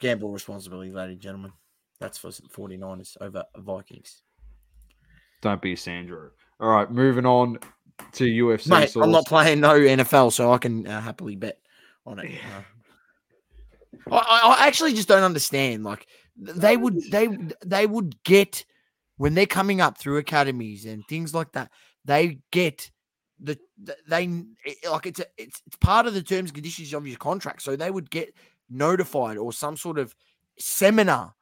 [0.00, 1.52] Gamble responsibly, ladies and gentlemen.
[1.98, 4.20] That's for 49ers over Vikings.
[5.40, 6.30] Don't be Sandro.
[6.60, 7.58] All right, moving on
[8.12, 8.68] to UFC.
[8.68, 11.58] Mate, I'm not playing no NFL, so I can uh, happily bet
[12.04, 12.32] on it.
[14.10, 15.84] Uh, I, I I actually just don't understand.
[15.84, 17.28] Like they would, they
[17.64, 18.64] they would get
[19.16, 21.70] when they're coming up through academies and things like that.
[22.04, 22.90] They get
[23.40, 24.26] the the- they
[24.88, 27.62] like it's a, it's it's part of the terms and conditions of your contract.
[27.62, 28.34] So they would get
[28.70, 30.14] notified or some sort of
[30.58, 31.34] seminar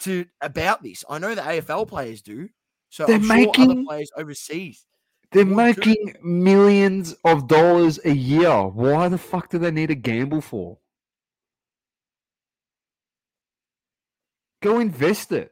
[0.00, 1.04] to about this.
[1.08, 2.48] I know the AFL players do.
[2.90, 4.84] So They're I'm sure other making- players overseas.
[5.32, 8.68] They're making millions of dollars a year.
[8.68, 10.78] Why the fuck do they need a gamble for?
[14.62, 15.50] Go invest it.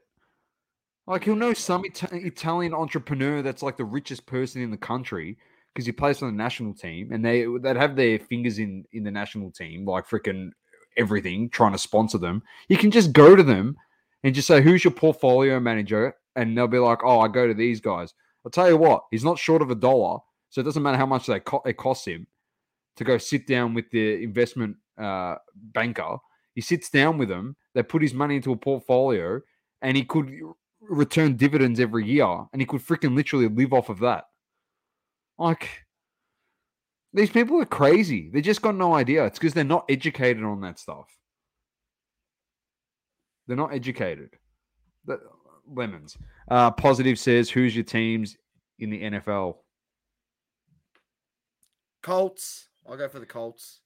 [1.07, 5.37] Like he'll know some Ita- Italian entrepreneur that's like the richest person in the country
[5.73, 9.03] because he plays for the national team, and they they'd have their fingers in in
[9.05, 10.51] the national team, like freaking
[10.97, 12.43] everything, trying to sponsor them.
[12.69, 13.77] You can just go to them
[14.23, 17.55] and just say, "Who's your portfolio manager?" And they'll be like, "Oh, I go to
[17.55, 20.19] these guys." I'll tell you what, he's not short of a dollar,
[20.51, 22.27] so it doesn't matter how much they co- it costs him
[22.97, 26.17] to go sit down with the investment uh, banker.
[26.55, 27.57] He sits down with them.
[27.75, 29.41] They put his money into a portfolio,
[29.81, 30.31] and he could
[30.89, 34.25] return dividends every year, and he could freaking literally live off of that.
[35.39, 35.69] Like
[37.13, 38.31] these people are crazy.
[38.33, 39.25] They just got no idea.
[39.27, 41.07] It's because they're not educated on that stuff.
[43.47, 44.31] They're not educated.
[45.67, 46.17] Lemons.
[46.49, 48.37] Uh, positive says, "Who's your teams
[48.79, 49.59] in the NFL?"
[52.03, 52.69] Colts.
[52.89, 53.82] I'll go for the Colts.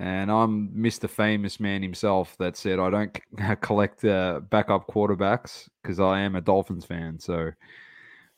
[0.00, 1.10] And I'm Mr.
[1.10, 6.36] Famous Man himself that said I don't c- collect uh, backup quarterbacks because I am
[6.36, 7.18] a Dolphins fan.
[7.18, 7.50] So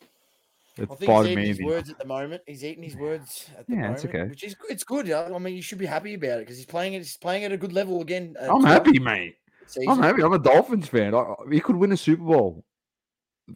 [0.01, 1.47] I it's think he's eating me.
[1.47, 2.43] his words at the moment.
[2.49, 4.25] He's eating his words at the Yeah, moment, it's okay.
[4.25, 5.09] which is it's good.
[5.13, 6.99] I mean, you should be happy about it because he's playing it.
[6.99, 8.35] He's playing at a good level again.
[8.43, 9.37] uh, I'm happy, mate.
[9.69, 9.89] season.
[9.89, 10.25] I'm happy.
[10.25, 11.15] I'm a Dolphins fan.
[11.15, 12.65] I, he could win a Super Bowl.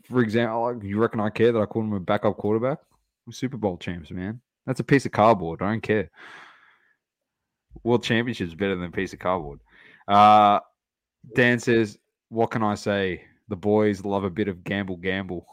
[0.08, 2.78] For example, you reckon I care that I called him a backup quarterback?
[3.26, 4.40] We're Super Bowl champs, man.
[4.64, 5.60] That's a piece of cardboard.
[5.60, 6.08] I don't care.
[7.82, 9.60] World Championship's better than a piece of cardboard.
[10.08, 10.60] Uh,
[11.34, 13.24] Dan says, "What can I say?
[13.48, 15.46] The boys love a bit of gamble, gamble."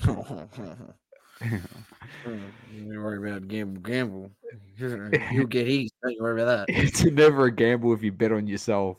[2.24, 4.30] Don't worry about gamble, gamble.
[4.78, 5.90] You'll get his.
[6.02, 6.74] Don't you worry about that.
[6.74, 8.98] it's never a gamble if you bet on yourself.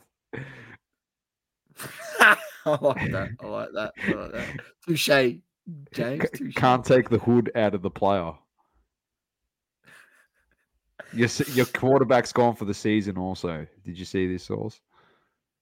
[2.66, 3.30] I like that.
[3.40, 3.92] I like that.
[4.06, 4.60] I like that.
[4.86, 5.08] Touche,
[5.92, 6.30] James.
[6.34, 6.54] Touche.
[6.54, 8.32] can't take the hood out of the player.
[11.14, 13.16] Your your quarterback's gone for the season.
[13.18, 14.80] Also, did you see this source?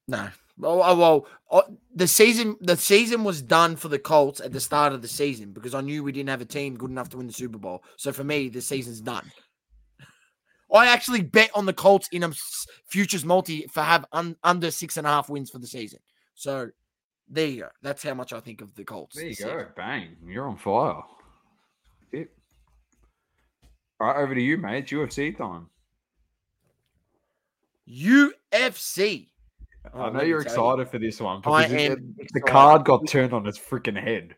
[0.07, 0.29] No.
[0.57, 4.59] Well, oh, well, oh, the season the season was done for the Colts at the
[4.59, 7.17] start of the season because I knew we didn't have a team good enough to
[7.17, 7.83] win the Super Bowl.
[7.97, 9.31] So for me, the season's done.
[10.73, 12.31] I actually bet on the Colts in a
[12.87, 15.99] futures multi for have un, under six and a half wins for the season.
[16.35, 16.69] So
[17.27, 17.69] there you go.
[17.81, 19.15] That's how much I think of the Colts.
[19.15, 19.45] There you go.
[19.45, 19.65] season.
[19.75, 20.17] Bang.
[20.27, 21.01] You're on fire.
[22.11, 22.29] It.
[24.03, 24.79] All right, over to you, mate.
[24.79, 25.67] It's UFC time.
[27.89, 29.29] UFC.
[29.93, 30.71] Oh, I know you're tell you.
[30.71, 33.97] excited for this one I because it- am the card got turned on its freaking
[34.01, 34.35] head.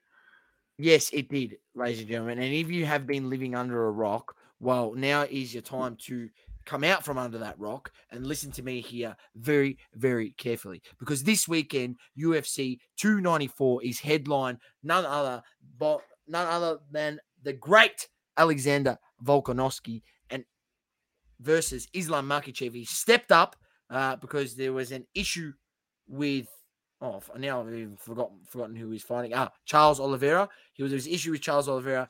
[0.77, 2.37] Yes, it did, ladies and gentlemen.
[2.37, 6.29] And if you have been living under a rock, well, now is your time to
[6.65, 10.83] come out from under that rock and listen to me here very, very carefully.
[10.99, 15.41] Because this weekend, UFC 294 is headline none other
[15.79, 20.45] but none other than the great Alexander Volkanovski and
[21.39, 22.73] versus Islam Makhachev.
[22.73, 23.55] He stepped up
[23.89, 25.53] uh, because there was an issue
[26.07, 26.47] with
[27.01, 29.33] oh now I've even forgotten forgotten who he's fighting.
[29.33, 30.47] Ah, Charles Oliveira.
[30.73, 32.09] He was there was issue with Charles Oliveira.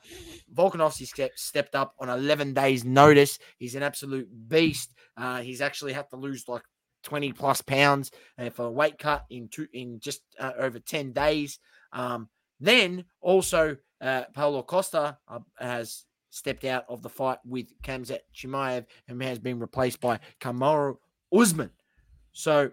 [0.54, 3.38] Volkanovski stepped stepped up on 11 days' notice.
[3.58, 4.92] He's an absolute beast.
[5.16, 6.62] Uh, he's actually had to lose like
[7.04, 11.12] 20 plus pounds uh, for a weight cut in two in just uh, over 10
[11.12, 11.58] days.
[11.92, 12.28] Um,
[12.60, 16.05] then also uh, Paulo Costa uh, has
[16.36, 20.96] stepped out of the fight with Khamzat Chimaev and has been replaced by Kamaru
[21.32, 21.70] Usman.
[22.32, 22.70] So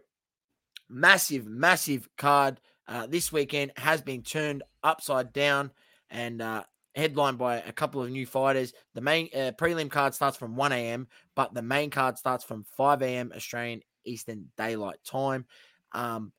[0.90, 5.72] massive, massive card uh, this weekend has been turned upside down
[6.10, 6.64] and uh,
[6.96, 8.74] headlined by a couple of new fighters.
[8.94, 12.66] The main uh, prelim card starts from 1 a.m., but the main card starts from
[12.76, 13.32] 5 a.m.
[13.34, 15.46] Australian Eastern Daylight Time.
[15.94, 16.34] Um,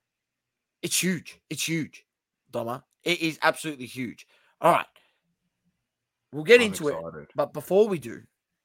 [0.82, 1.40] it's huge.
[1.48, 2.04] It's huge,
[2.52, 2.82] Doma.
[3.02, 4.26] It is absolutely huge.
[4.60, 4.86] All right.
[6.34, 6.96] We'll get I'm into it.
[7.36, 8.22] But before we do,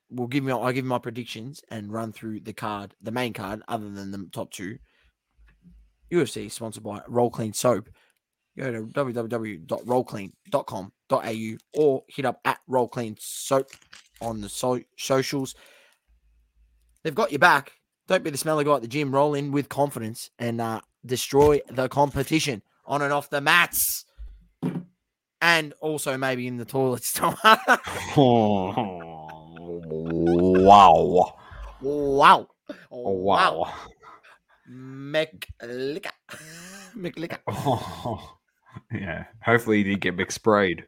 [0.10, 3.32] we'll give me I'll give you my predictions and run through the card, the main
[3.32, 4.80] card, other than the top two.
[6.12, 7.90] UFC sponsored by Roll Clean Soap.
[8.58, 13.70] Go to www.rollclean.com.au or hit up at Roll Clean Soap
[14.20, 15.54] on the so- socials.
[17.04, 17.74] They've got your back.
[18.08, 19.14] Don't be the smelly guy at the gym.
[19.14, 24.06] Roll in with confidence and uh, destroy the competition on and off the mats.
[25.42, 27.20] And also maybe in the toilets.
[27.22, 27.80] wow.
[31.82, 32.48] wow.
[32.92, 33.74] Oh, wow.
[34.70, 36.12] McLicker.
[36.96, 37.40] McLicker.
[37.48, 38.38] Oh,
[38.92, 39.26] yeah.
[39.44, 40.84] Hopefully he didn't get McSprayed.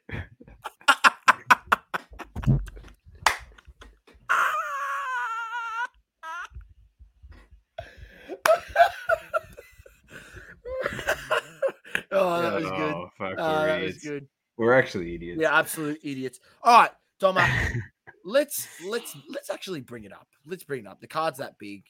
[12.11, 12.93] oh, that was good.
[12.93, 14.27] Oh, Oh, that was good.
[14.57, 15.41] We're actually idiots.
[15.41, 16.39] Yeah, absolute idiots.
[16.63, 17.47] All right, Doma,
[18.25, 20.27] let's let's let's actually bring it up.
[20.45, 21.01] Let's bring it up.
[21.01, 21.83] The card's that big.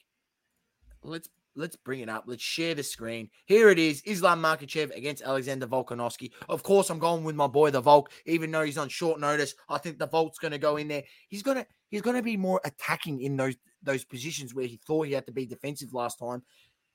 [1.02, 2.24] Let's let's bring it up.
[2.26, 3.28] Let's share the screen.
[3.46, 6.30] Here it is: Islam Makhachev against Alexander Volkanovski.
[6.48, 9.54] Of course, I'm going with my boy the Volk, even though he's on short notice.
[9.68, 11.02] I think the Volk's going to go in there.
[11.28, 15.12] He's gonna he's gonna be more attacking in those those positions where he thought he
[15.12, 16.42] had to be defensive last time,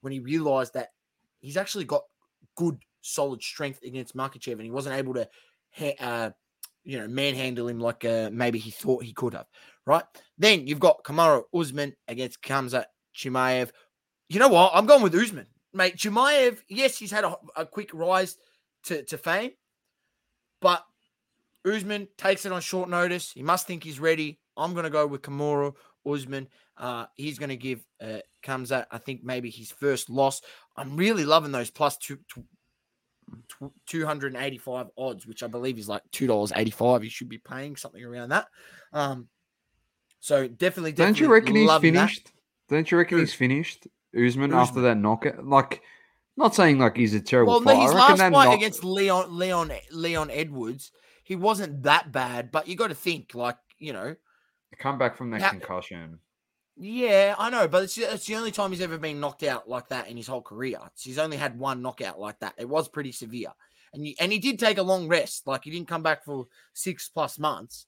[0.02, 0.90] when he realized that
[1.40, 2.04] he's actually got
[2.56, 5.28] good solid strength against Makhachev and he wasn't able to
[6.00, 6.32] uh,
[6.84, 9.48] you know manhandle him like uh, maybe he thought he could have
[9.88, 10.04] right?
[10.38, 12.84] Then you've got Kamaru Usman against Kamza
[13.16, 13.70] Chimaev.
[14.28, 14.74] You know what?
[14.76, 15.48] I'm going with Usman.
[15.74, 18.38] Mate Chimaev yes he's had a, a quick rise
[18.84, 19.52] to, to fame
[20.62, 20.84] but
[21.66, 23.32] Usman takes it on short notice.
[23.32, 24.40] He must think he's ready.
[24.56, 25.74] I'm going to go with Kamaru
[26.06, 26.48] Usman.
[26.78, 30.42] Uh, he's going to give uh, Kamza I think maybe his first loss.
[30.76, 32.57] I'm really loving those plus two, tw- tw-
[33.88, 37.04] 285 odds, which I believe is like $2.85.
[37.04, 38.48] You should be paying something around that.
[38.94, 39.28] Um,
[40.20, 42.08] so definitely, definitely Don't you reckon he's loving that.
[42.10, 42.32] finished?
[42.70, 43.24] Don't you reckon Who?
[43.24, 43.88] he's finished?
[44.18, 45.46] Usman, after that knockout?
[45.46, 45.82] Like,
[46.36, 47.82] not saying like he's a terrible Well, fighter.
[47.82, 50.92] his last fight knock- against Leon, Leon, Leon Edwards,
[51.24, 54.16] he wasn't that bad, but you got to think like, you know,
[54.80, 56.20] come back from that Now- concussion.
[56.80, 59.90] Yeah, I know, but it's, it's the only time he's ever been knocked out like
[59.90, 60.78] that in his whole career.
[61.00, 62.54] He's only had one knockout like that.
[62.58, 63.50] It was pretty severe,
[63.94, 65.48] and you, and he did take a long rest.
[65.48, 67.88] Like he didn't come back for six plus months.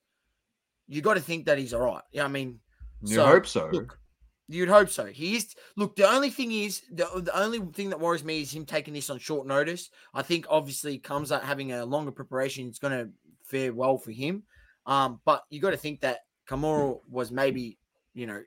[0.88, 2.02] You got to think that he's all right.
[2.12, 2.60] Yeah, I mean,
[3.02, 3.70] You So, hope so.
[3.72, 4.00] look,
[4.48, 5.06] you'd hope so.
[5.06, 5.54] He is.
[5.76, 8.96] Look, the only thing is the the only thing that worries me is him taking
[8.96, 9.92] this on short notice.
[10.16, 12.68] I think obviously comes out having a longer preparation.
[12.68, 13.12] It's going to
[13.44, 14.44] fare well for him.
[14.88, 17.78] Um, but you got to think that Kamaru was maybe
[18.16, 18.42] you know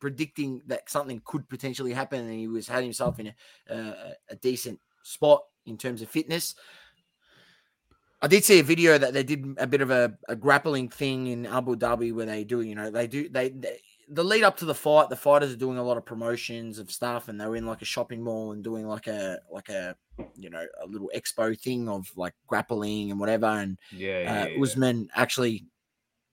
[0.00, 3.32] predicting that something could potentially happen, and he was had himself in
[3.68, 6.54] a, uh, a decent spot in terms of fitness.
[8.22, 11.28] I did see a video that they did a bit of a, a grappling thing
[11.28, 13.78] in Abu Dhabi where they do, you know, they do they, they
[14.12, 16.90] the lead up to the fight, the fighters are doing a lot of promotions of
[16.90, 19.96] stuff, and they were in like a shopping mall and doing like a like a
[20.36, 23.46] you know a little expo thing of like grappling and whatever.
[23.46, 24.62] And Yeah, uh, yeah, yeah.
[24.62, 25.66] Usman actually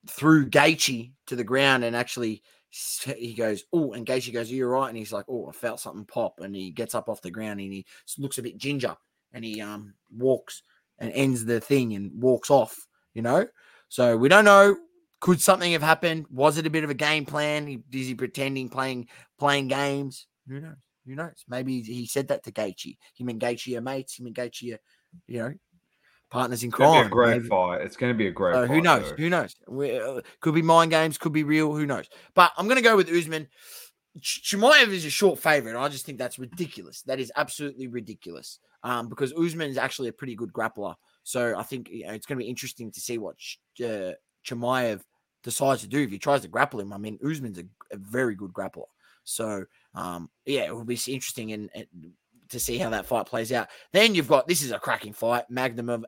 [0.08, 4.88] threw Gaethje to the ground and actually he goes, oh, and Gaethje goes, you're right,
[4.88, 7.60] and he's like, oh, I felt something pop, and he gets up off the ground
[7.60, 7.86] and he
[8.18, 8.96] looks a bit ginger,
[9.32, 10.62] and he um walks
[10.98, 13.46] and ends the thing and walks off, you know.
[13.88, 14.76] So we don't know.
[15.20, 16.26] Could something have happened?
[16.30, 17.66] Was it a bit of a game plan?
[17.66, 19.08] He, is he pretending playing
[19.38, 20.26] playing games?
[20.46, 20.76] Who knows?
[21.06, 21.44] Who knows?
[21.48, 22.98] Maybe he said that to Gaethje.
[23.14, 24.18] Him and Gaethje are mates.
[24.18, 24.78] Him and Gaethje
[25.26, 25.54] you know,
[26.30, 27.04] partners in It's crime.
[27.04, 27.80] be a great Maybe- fight.
[27.82, 28.70] It's going to be a great uh, fight.
[28.74, 29.10] who knows?
[29.10, 29.16] though.
[29.16, 29.56] Who knows?
[29.68, 31.74] We, uh, could be mind games, could be real.
[31.74, 32.08] Who knows?
[32.34, 33.48] But I'm going to go with Usman.
[34.20, 35.78] Ch- Chimaev is a short favorite.
[35.80, 37.02] I just think that's ridiculous.
[37.02, 38.58] That is absolutely ridiculous.
[38.84, 40.94] Um, because Usman is actually a pretty good grappler.
[41.24, 43.34] So I think you know, it's going to be interesting to see what
[43.84, 44.12] uh,
[44.46, 45.00] Chimaev
[45.42, 46.02] decides to do.
[46.02, 48.86] If he tries to grapple him, I mean, Usman's a, a very good grappler.
[49.24, 49.64] So,
[49.94, 51.86] um, yeah, it will be interesting and, and
[52.50, 53.68] to see how that fight plays out.
[53.92, 56.04] Then you've got this is a cracking fight: Magomed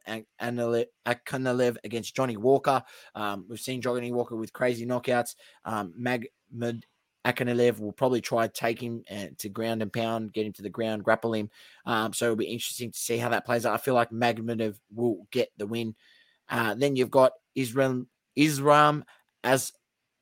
[1.06, 2.82] Ankalaev against Johnny Walker.
[3.14, 5.34] Um, we've seen Johnny Walker with crazy knockouts.
[5.64, 6.28] Um, Mag
[7.26, 10.70] Ankalaev will probably try take him uh, to ground and pound, get him to the
[10.70, 11.50] ground, grapple him.
[11.84, 13.74] Um, so it'll be interesting to see how that plays out.
[13.74, 15.94] I feel like Magmadov will get the win.
[16.48, 19.04] Uh, then you've got Israel Islam
[19.44, 19.72] as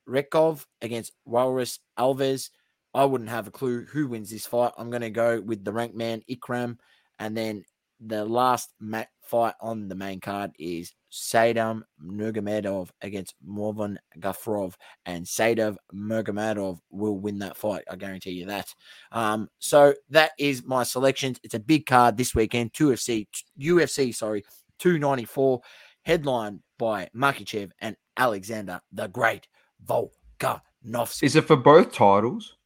[0.09, 2.51] Rekov against Warlley Alves.
[2.95, 4.73] I wouldn't have a clue who wins this fight.
[4.79, 6.79] I'm going to go with the rank man Ikram.
[7.19, 7.65] And then
[8.01, 14.75] the last mat fight on the main card is Sadam Nurmagomedov against Morvan Gafrov,
[15.07, 17.85] And Sadam Nurmagomedov will win that fight.
[17.91, 18.73] I guarantee you that.
[19.13, 21.41] Um, so that is my selections.
[21.43, 22.73] It's a big card this weekend.
[22.73, 23.27] 2FC,
[23.61, 24.45] UFC, sorry,
[24.79, 25.61] 294,
[26.03, 29.49] headlined by Makhachev and Alexander the Great
[29.85, 31.23] Volkanovski.
[31.25, 32.58] Is it for both titles?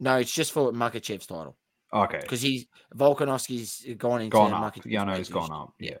[0.00, 1.56] No, it's just for Makhachev's title.
[1.92, 2.20] Okay.
[2.20, 4.76] Because he's Volkanovski's gone into gone up.
[4.84, 5.74] Yeah, I know he's gone up.
[5.78, 5.96] Yeah.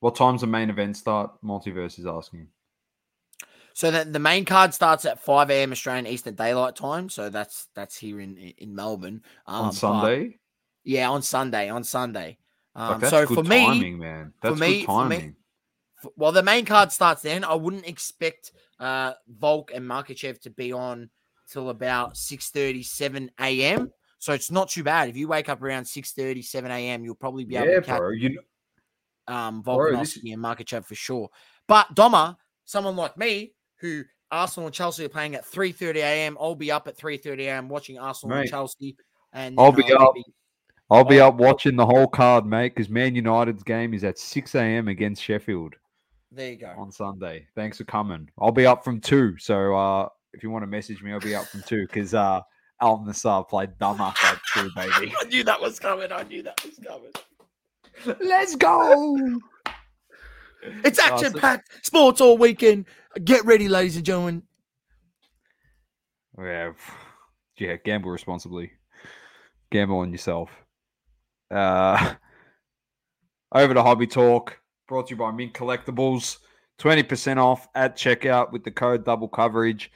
[0.00, 1.30] What time's the main event start?
[1.42, 2.48] Multiverse is asking.
[3.74, 5.72] So the, the main card starts at 5 a.m.
[5.72, 7.08] Australian Eastern Daylight Time.
[7.08, 9.22] So that's that's here in in Melbourne.
[9.46, 10.24] Um, on Sunday?
[10.28, 10.36] But,
[10.84, 11.68] yeah, on Sunday.
[11.68, 12.38] On Sunday.
[12.76, 14.32] Um, like so for timing, me, man.
[14.42, 15.20] That's for me, good timing.
[15.20, 15.32] For me,
[15.96, 17.44] for, well, the main card starts then.
[17.44, 21.10] I wouldn't expect uh, Volk and Makhachev to be on
[21.50, 23.90] till about 6:37 a.m.
[24.18, 25.08] So it's not too bad.
[25.08, 28.10] If you wake up around 6:37 a.m., you'll probably be able yeah, to catch bro,
[28.10, 28.40] you
[29.26, 31.30] um, Volkanovski bro, and Makhachev for sure.
[31.66, 36.38] But Doma, someone like me who Arsenal and Chelsea are playing at 3:30 a.m.
[36.40, 37.68] I'll be up at 3:30 a.m.
[37.68, 38.96] watching Arsenal mate, and Chelsea,
[39.32, 40.14] and I'll be up.
[40.90, 44.54] I'll be up watching the whole card, mate, because Man United's game is at 6
[44.54, 44.88] a.m.
[44.88, 45.74] against Sheffield.
[46.30, 46.74] There you go.
[46.76, 47.46] On Sunday.
[47.54, 48.28] Thanks for coming.
[48.38, 49.38] I'll be up from two.
[49.38, 52.40] So uh, if you want to message me, I'll be up from two because uh,
[52.80, 55.14] Al Nassr played Damac at two, baby.
[55.20, 56.10] I knew that was coming.
[56.12, 58.18] I knew that was coming.
[58.20, 59.40] Let's go.
[60.84, 62.86] It's action packed sports all weekend.
[63.22, 64.42] Get ready, ladies and gentlemen.
[66.38, 66.72] Yeah,
[67.58, 67.76] yeah.
[67.84, 68.72] Gamble responsibly.
[69.70, 70.50] Gamble on yourself.
[71.50, 72.14] Uh,
[73.52, 74.58] over to Hobby Talk,
[74.88, 76.38] brought to you by Mint Collectables.
[76.80, 79.92] 20% off at checkout with the code double coverage.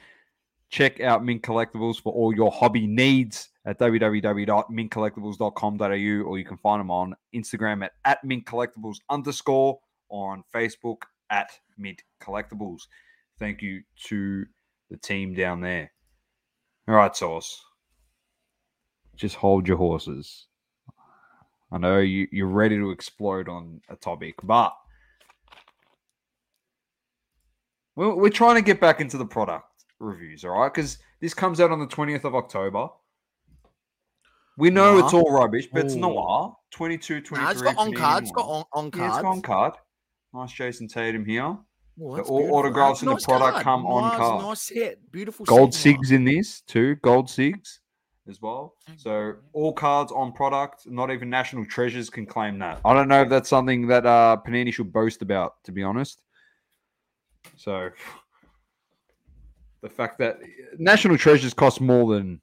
[0.69, 6.79] Check out Mint Collectables for all your hobby needs at www.mintcollectables.com.au or you can find
[6.79, 11.01] them on Instagram at, at Mint Collectables underscore or on Facebook
[11.31, 12.81] at Mint Collectables.
[13.39, 14.45] Thank you to
[14.91, 15.91] the team down there.
[16.87, 17.65] All right, Sauce.
[19.15, 20.45] Just hold your horses.
[21.71, 24.75] I know you, you're ready to explode on a topic, but
[27.95, 29.68] we're, we're trying to get back into the product
[29.99, 30.73] reviews, all right?
[30.73, 32.89] Because this comes out on the 20th of October.
[34.57, 36.55] We know it's all rubbish, but it's noir.
[36.71, 37.43] 22, 23.
[37.43, 38.23] Nah, it's got on card.
[38.23, 39.01] It's got on, on card.
[39.01, 39.73] Yeah, it's got on card.
[40.33, 41.57] Nice Jayson Tatum here.
[42.01, 43.63] Oh, the all autographs in nice the product card.
[43.63, 44.43] come on card.
[44.43, 45.11] Nice hit.
[45.11, 45.45] Beautiful.
[45.45, 46.95] Gold SIGs in this too.
[46.95, 47.79] Gold SIGs
[48.29, 48.75] as well.
[48.97, 50.87] So all cards on product.
[50.87, 52.79] Not even National Treasures can claim that.
[52.85, 56.21] I don't know if that's something that uh, Panini should boast about, to be honest.
[57.55, 57.89] So
[59.81, 62.41] the fact that uh, National Treasures cost more than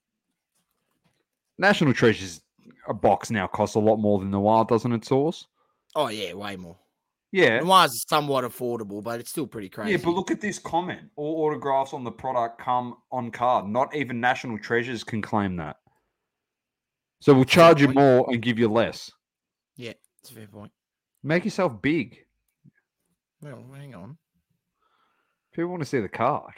[1.59, 2.41] National Treasures
[2.89, 5.47] a box now costs a lot more than Noir, doesn't it, Source?
[5.95, 6.77] Oh yeah, way more.
[7.33, 9.93] Yeah, Noir's is somewhat affordable, but it's still pretty crazy.
[9.93, 13.67] Yeah, but look at this comment: all autographs on the product come on card.
[13.67, 15.77] Not even National Treasures can claim that.
[17.21, 19.11] So we'll charge you more and give you less.
[19.77, 20.73] Yeah, that's a fair point.
[21.23, 22.19] Make yourself big.
[23.43, 24.17] Well, hang on.
[25.53, 26.55] People want to see the card.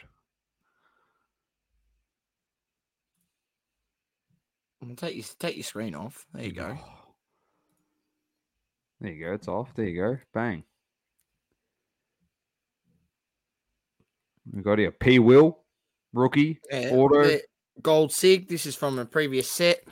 [4.83, 6.25] Mm, take your take your screen off.
[6.33, 6.77] There you go.
[6.79, 7.13] Oh.
[9.01, 9.33] There you go.
[9.33, 9.73] It's off.
[9.75, 10.17] There you go.
[10.33, 10.63] Bang.
[14.51, 15.19] We got here P.
[15.19, 15.59] Will,
[16.13, 17.37] rookie, yeah, auto,
[17.81, 18.47] gold sig.
[18.47, 19.83] This is from a previous set.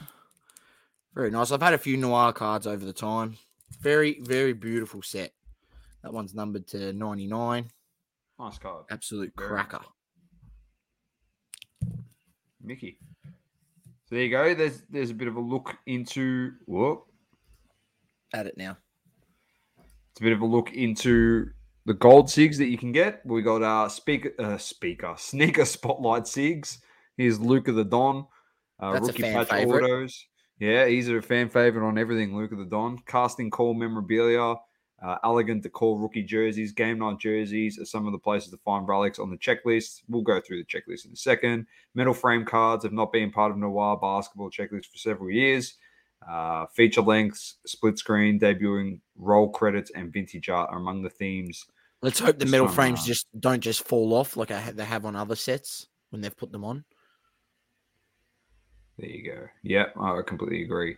[1.14, 1.52] Very nice.
[1.52, 3.38] I've had a few noir cards over the time.
[3.80, 5.34] Very, very beautiful set.
[6.04, 7.70] That one's numbered to 99.
[8.40, 8.86] Nice card.
[8.90, 9.80] Absolute very cracker.
[12.62, 13.00] Mickey.
[14.08, 14.54] So there you go.
[14.54, 17.04] There's there's a bit of a look into whoop.
[18.34, 18.78] At it now.
[20.12, 21.50] It's a bit of a look into
[21.86, 23.22] the gold SIGs that you can get.
[23.26, 26.78] We got uh speaker uh, speaker sneaker spotlight SIGs.
[27.18, 28.28] Here's Luka the Don.
[28.80, 29.84] Uh, That's rookie patch favorite.
[29.84, 30.26] autos.
[30.60, 32.36] Yeah, he's a fan favorite on everything.
[32.36, 33.00] Luka the Don.
[33.06, 34.56] Casting call memorabilia.
[35.04, 38.88] Uh, elegant decor rookie jerseys, game night jerseys are some of the places to find
[38.88, 40.02] relics on the checklist.
[40.10, 41.68] We'll go through the checklist in a second.
[41.94, 45.76] Metal frame cards have not been part of Noir basketball checklist for several years.
[46.28, 51.66] Uh, feature lengths, split screen, debuting roll credits, and vintage art are among the themes.
[52.02, 55.16] Let's hope the metal frames just don't just fall off like I they have on
[55.16, 56.84] other sets when they've put them on.
[58.98, 59.48] There you go.
[59.62, 60.98] Yep, I completely agree.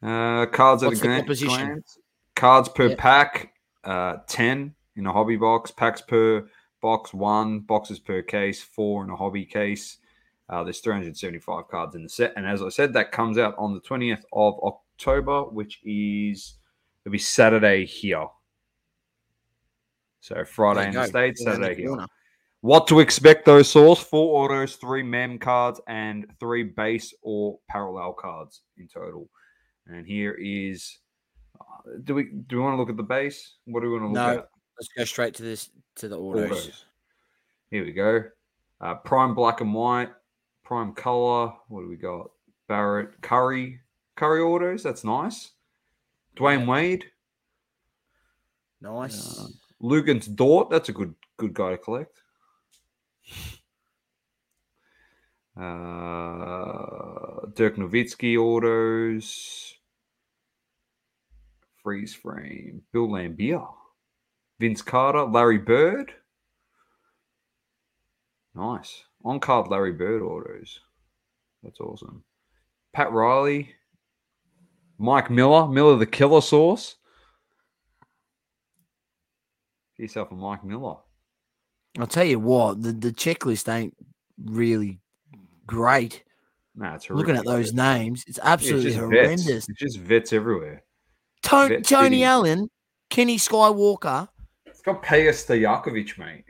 [0.00, 1.66] Uh, cards What's at the a composition?
[1.66, 1.98] glance.
[2.34, 2.98] Cards per Yep.
[2.98, 3.54] pack,
[3.84, 5.70] uh, 10 in a hobby box.
[5.70, 6.48] Packs per
[6.80, 7.60] box, one.
[7.60, 9.98] Boxes per case, four in a hobby case.
[10.48, 12.32] Uh, there's 375 cards in the set.
[12.36, 16.54] And as I said, that comes out on the 20th of October, which is,
[17.04, 18.26] it'll be Saturday here.
[20.20, 21.06] So Friday in the.
[21.06, 21.88] States, Saturday here.
[21.88, 22.06] corner.
[22.60, 24.00] What to expect though, source?
[24.00, 29.28] Four autos, three mem cards, and three base or parallel cards in total.
[29.88, 30.98] And here is
[32.04, 33.54] do we do we want to look at the base?
[33.66, 34.38] What do we want to look No.
[34.42, 34.48] at?
[34.78, 36.50] Let's go straight to this to the autos.
[36.50, 36.84] Autos.
[37.70, 38.24] Here we go.
[38.80, 40.10] Uh, prime black and white,
[40.64, 41.52] prime color.
[41.68, 42.30] What do we got?
[42.68, 43.80] Barrett, Curry,
[44.16, 44.82] Curry autos.
[44.82, 45.50] That's nice.
[46.36, 47.04] Dwyane Wade,
[48.80, 49.38] Nice.
[49.38, 49.46] Uh,
[49.82, 50.70] Luguentz Dort.
[50.70, 52.20] That's a good good guy to collect.
[55.56, 59.71] Uh, Dirk Nowitzki autos.
[61.82, 62.82] Freeze frame.
[62.92, 63.66] Bill Laimbeer.
[64.60, 65.24] Vince Carter.
[65.24, 66.12] Larry Bird.
[68.54, 69.02] Nice.
[69.24, 70.80] On card Larry Bird autos.
[71.62, 72.22] That's awesome.
[72.92, 73.74] Pat Riley.
[74.98, 75.66] Mike Miller.
[75.68, 76.96] Miller the Killer Sauce.
[79.96, 80.96] Get yourself a Mike Miller.
[81.98, 83.94] I'll tell you what, the, the checklist ain't
[84.42, 85.00] really
[85.66, 86.24] great.
[86.74, 89.00] Nah, it's Looking at those names, it's Yeah, it's absolutely vets.
[89.00, 89.68] horrendous.
[89.68, 90.82] It's just vets everywhere.
[91.42, 92.24] To- Tony City.
[92.24, 92.68] Allen,
[93.10, 94.28] Kenny Skywalker,
[94.66, 96.44] It's got Peja Stojakovic, mate.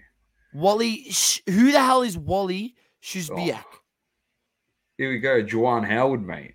[0.55, 1.05] Wally.
[1.11, 3.64] Sh- who the hell is Wally Szczerbiak?
[3.66, 3.78] Oh.
[4.99, 5.43] Here we go.
[5.43, 6.55] Juwan Howard, mate.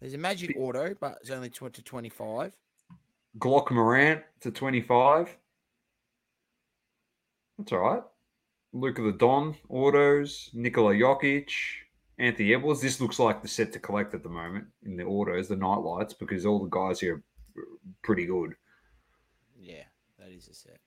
[0.00, 2.54] There's a magic auto, but it's only 20 to 25.
[3.38, 5.36] Glock Morant to 25.
[7.58, 8.02] That's all right.
[8.72, 10.50] Luke of the Don autos.
[10.52, 11.50] Nikola Jokic.
[12.18, 12.80] Anthony Edwards.
[12.80, 15.76] This looks like the set to collect at the moment in the autos, the night
[15.76, 17.22] lights, because all the guys here
[17.56, 17.62] are
[18.02, 18.54] pretty good.
[19.60, 19.84] Yeah,
[20.18, 20.78] that is a set.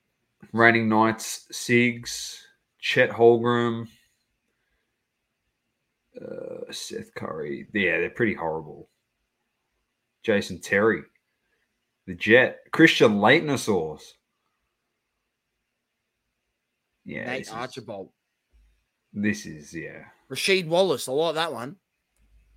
[0.52, 2.38] Reigning Knights, Sigs,
[2.78, 3.88] Chet Holmgren,
[6.20, 7.66] uh, Seth Curry.
[7.72, 8.88] Yeah, they're pretty horrible.
[10.22, 11.02] Jason Terry,
[12.06, 14.02] the Jet, Christian Leitnersaurus.
[17.04, 18.10] Yeah, Nate this is, Archibald.
[19.12, 20.04] This is yeah.
[20.30, 21.08] Rasheed Wallace.
[21.08, 21.76] I like that one.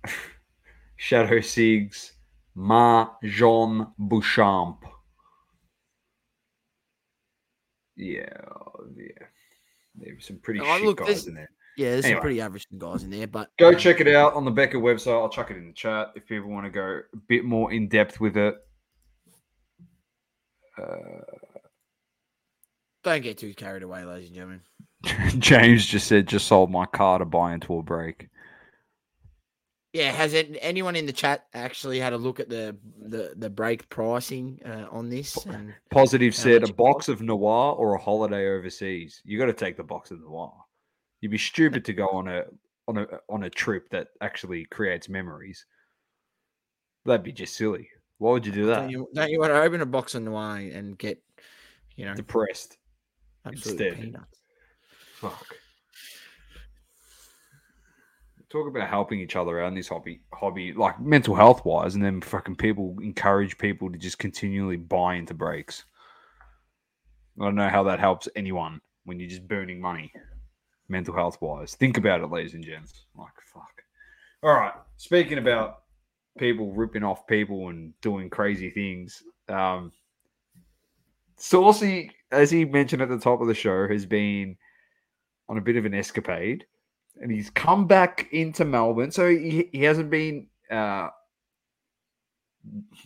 [0.96, 2.12] Shadow Sigs,
[2.54, 4.78] Ma Jean Bouchamp.
[7.96, 8.26] Yeah,
[8.96, 9.26] yeah.
[9.94, 11.50] There's some pretty Oh, shit look, guys in there.
[11.76, 12.16] Yeah, there's Anyway.
[12.16, 14.80] some pretty average guys in there, but Go um, check it out on the Beckett
[14.80, 15.12] website.
[15.20, 17.88] I'll chuck it in the chat if people want to go a bit more in
[17.88, 18.54] depth with it.
[20.78, 21.20] Uh,
[23.02, 24.60] Don't get too carried away, ladies and gentlemen.
[25.38, 28.28] James just said, just sold my car to buy into a break.
[29.92, 33.50] Yeah, has it, anyone in the chat actually had a look at the the, the
[33.50, 35.36] break pricing uh, on this?
[35.44, 39.20] And Positive said, a box of Noir or a holiday overseas.
[39.24, 40.54] You got to take the box of Noir.
[41.20, 42.44] You'd be stupid to go on a
[42.88, 45.66] on a on a trip that actually creates memories.
[47.04, 47.88] That'd be just silly.
[48.18, 48.90] Why would you do don't that?
[48.90, 51.20] you, don't you want to open a box the way and get,
[51.96, 52.78] you know, Depressed.
[53.44, 53.96] instead.
[53.96, 54.41] peanuts?
[55.22, 55.54] Fuck.
[58.50, 62.04] Talk about helping each other out in this hobby, hobby like mental health wise, and
[62.04, 65.84] then fucking people encourage people to just continually buy into breaks.
[67.40, 70.12] I don't know how that helps anyone when you're just burning money,
[70.88, 71.76] mental health wise.
[71.76, 73.04] Think about it, ladies and gents.
[73.16, 73.84] Like fuck.
[74.42, 74.74] All right.
[74.96, 75.82] Speaking about
[76.36, 79.92] people ripping off people and doing crazy things, um,
[81.36, 84.56] Saucy, as he mentioned at the top of the show, has been
[85.52, 86.64] on a bit of an escapade,
[87.20, 89.10] and he's come back into Melbourne.
[89.10, 91.08] So he, he hasn't been uh,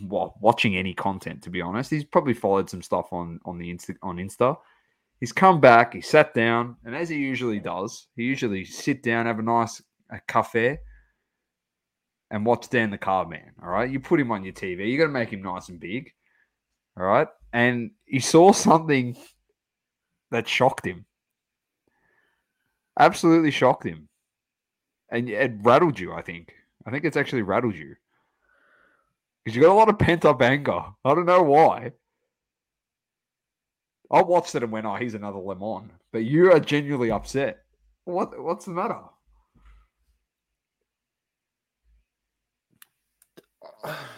[0.05, 1.90] well, watching any content to be honest.
[1.90, 4.57] He's probably followed some stuff on on the Insta on Insta.
[5.18, 5.92] He's come back.
[5.94, 9.82] He sat down, and as he usually does, he usually sit down, have a nice
[10.11, 10.78] a cafe,
[12.30, 13.55] and watch Dan the Car Man.
[13.61, 14.88] All right, you put him on your TV.
[14.88, 16.12] You got to make him nice and big.
[16.97, 19.16] All right, and he saw something
[20.30, 21.07] that shocked him
[22.99, 24.09] absolutely shocked him,
[25.11, 26.12] and it rattled you.
[26.12, 26.55] I think.
[26.86, 27.97] I think it's actually rattled you.
[29.44, 30.84] because you got a lot of pent up anger.
[31.05, 31.92] I don't know why.
[34.11, 37.64] I watched it and went, "Oh, he's another lemon," but you are genuinely upset.
[38.05, 38.36] What?
[38.42, 39.01] What's the matter?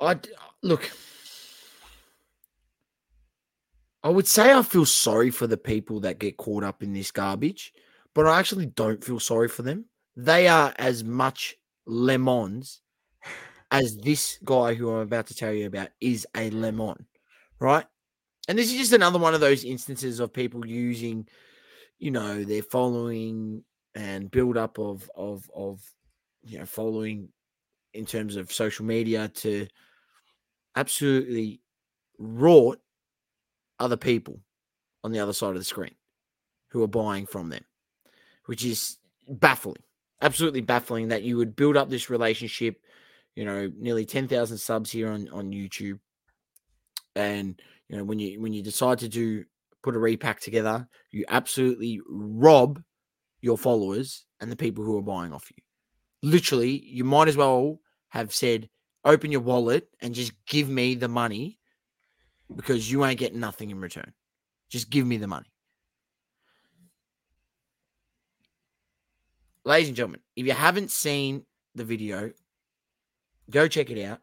[0.00, 0.20] I
[0.62, 0.90] look.
[4.02, 7.10] I would say I feel sorry for the people that get caught up in this
[7.10, 7.72] garbage,
[8.14, 9.86] but I actually don't feel sorry for them.
[10.16, 12.80] They are as much lemons
[13.70, 17.06] as this guy who I'm about to tell you about is a lemon,
[17.60, 17.86] right?
[18.48, 21.28] And this is just another one of those instances of people using,
[21.98, 25.80] you know, their following and build up of of of
[26.44, 27.30] you know following
[27.94, 29.66] in terms of social media to
[30.76, 31.60] absolutely
[32.18, 32.78] rot
[33.78, 34.40] other people
[35.04, 35.94] on the other side of the screen
[36.68, 37.64] who are buying from them,
[38.46, 38.98] which is
[39.28, 39.82] baffling,
[40.20, 42.80] absolutely baffling that you would build up this relationship.
[43.34, 46.00] You know, nearly ten thousand subs here on on YouTube,
[47.14, 49.44] and you know when you when you decide to do
[49.82, 52.82] put a repack together, you absolutely rob
[53.40, 55.62] your followers and the people who are buying off you.
[56.28, 58.68] Literally, you might as well have said,
[59.04, 61.57] "Open your wallet and just give me the money
[62.54, 64.12] because you ain't getting nothing in return.
[64.68, 65.50] Just give me the money.
[69.64, 71.44] Ladies and gentlemen, if you haven't seen
[71.74, 72.32] the video,
[73.50, 74.20] go check it out.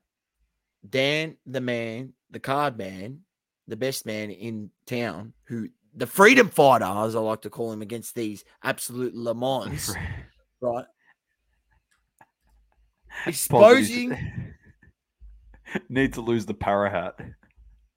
[0.88, 3.22] Dan, the man, the card man,
[3.68, 7.82] the best man in town, who the freedom fighter, as I like to call him,
[7.82, 9.96] against these absolute Le Mans,
[10.62, 10.86] right?
[13.26, 14.18] Exposing.
[15.90, 17.20] Need to lose the para hat.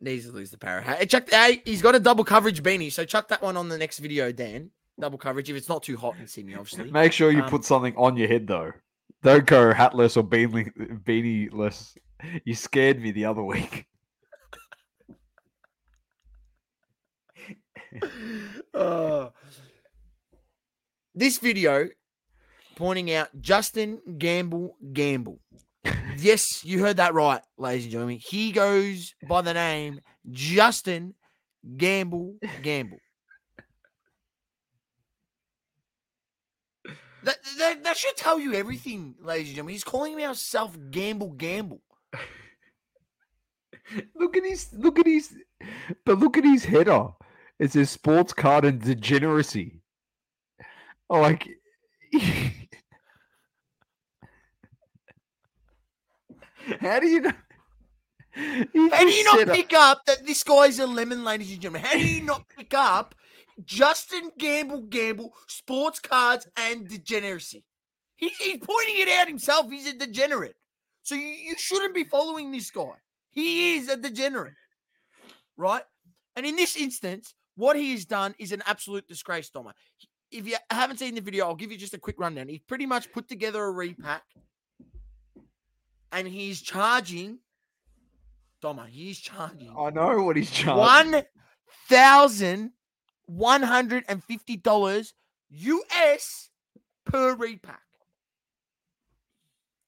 [0.01, 0.81] Needs to lose the power.
[0.81, 0.99] hat.
[0.99, 3.77] Hey, chuck, hey, he's got a double coverage beanie, so chuck that one on the
[3.79, 4.71] next video, Dan.
[5.01, 6.91] Double coverage if it's not too hot in Sydney, obviously.
[6.91, 8.73] Make sure you Um, put something on your head though.
[9.23, 10.71] Don't go hatless or beanie
[11.05, 11.97] beanieless.
[12.45, 13.87] You scared me the other week.
[18.75, 19.31] Uh,
[21.15, 21.89] this video
[22.77, 25.41] pointing out Justin Gamble Gamble.
[26.19, 28.19] Yes, you heard that right, ladies and gentlemen.
[28.19, 31.15] He goes by the name Justin
[31.77, 32.99] Gamble Gamble.
[37.23, 39.75] That, that, that should tell you everything, ladies and gentlemen.
[39.75, 41.83] He's calling himself Gamble Gamble.
[44.15, 45.35] Look at his look at his
[46.05, 47.09] but look at his header.
[47.59, 49.81] It says sports card and degeneracy.
[51.09, 51.49] Like
[56.81, 57.33] How do you know?
[58.35, 61.61] He How do you not uh, pick up that this guy's a lemon, ladies and
[61.61, 61.83] gentlemen?
[61.83, 63.15] How do you not pick up
[63.65, 67.65] Justin Gamble Gamble, sports cards, and degeneracy?
[68.17, 69.71] He, he's pointing it out himself.
[69.71, 70.57] He's a degenerate.
[71.03, 72.93] So you, you shouldn't be following this guy.
[73.31, 74.55] He is a degenerate,
[75.57, 75.83] right?
[76.37, 79.73] And in this instance, what he has done is an absolute disgrace, Doma.
[80.31, 82.49] If you haven't seen the video, I'll give you just a quick rundown.
[82.49, 84.23] He's pretty much put together a repack
[86.13, 87.39] and he's charging,
[88.63, 91.13] Doma, he's charging I know what he's charging.
[91.13, 91.23] one
[91.89, 92.73] thousand
[93.27, 95.15] one hundred and fifty dollars
[95.51, 96.51] US
[97.05, 97.83] per repack.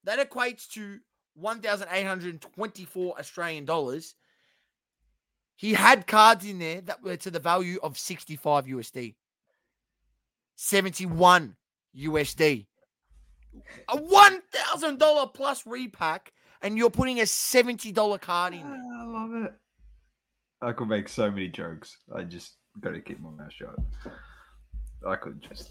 [0.04, 0.98] That equates to
[1.34, 4.14] one thousand eight hundred twenty-four Australian dollars.
[5.56, 9.14] He had cards in there that were to the value of sixty-five USD,
[10.56, 11.56] seventy-one
[11.96, 12.66] USD,
[13.88, 16.32] a one thousand dollar plus repack,
[16.62, 18.62] and you're putting a seventy dollar card in.
[18.62, 19.52] I love it.
[20.62, 21.96] I could make so many jokes.
[22.14, 23.74] I just got to keep my mouth shut.
[25.06, 25.70] I could just.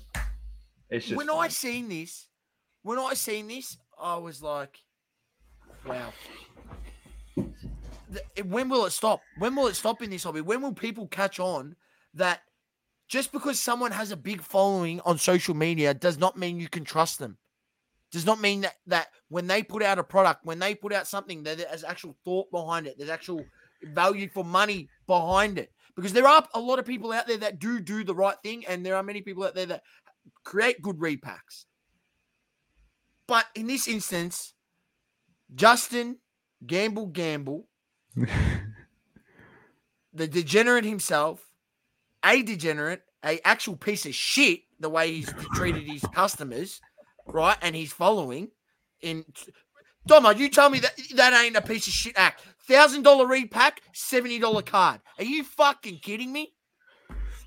[0.90, 1.18] It's just.
[1.18, 2.28] when I seen this,
[2.82, 4.80] when I seen this, I was like,
[5.86, 6.12] "Wow."
[8.44, 9.22] When will it stop?
[9.38, 10.42] When will it stop in this hobby?
[10.42, 11.76] When will people catch on
[12.16, 12.42] that
[13.08, 16.84] just because someone has a big following on social media does not mean you can
[16.84, 17.38] trust them?
[18.12, 21.08] Does not mean that that when they put out a product, when they put out
[21.08, 23.44] something, that there's actual thought behind it, there's actual
[23.84, 25.72] value for money behind it.
[25.96, 28.66] Because there are a lot of people out there that do do the right thing,
[28.68, 29.84] and there are many people out there that
[30.44, 31.66] create good repacks.
[33.28, 34.54] But in this instance,
[35.54, 36.18] Justin
[36.66, 37.68] Gamble Gamble,
[40.14, 41.46] the degenerate himself,
[42.24, 46.82] a degenerate, a actual piece of shit, the way he's treated his customers,
[47.32, 48.50] right, and he's following.
[49.02, 49.24] In
[50.08, 52.42] Doma, you tell me that that ain't a piece of shit act.
[52.68, 55.02] Thousand dollar repack, seventy dollar card.
[55.18, 56.54] Are you fucking kidding me?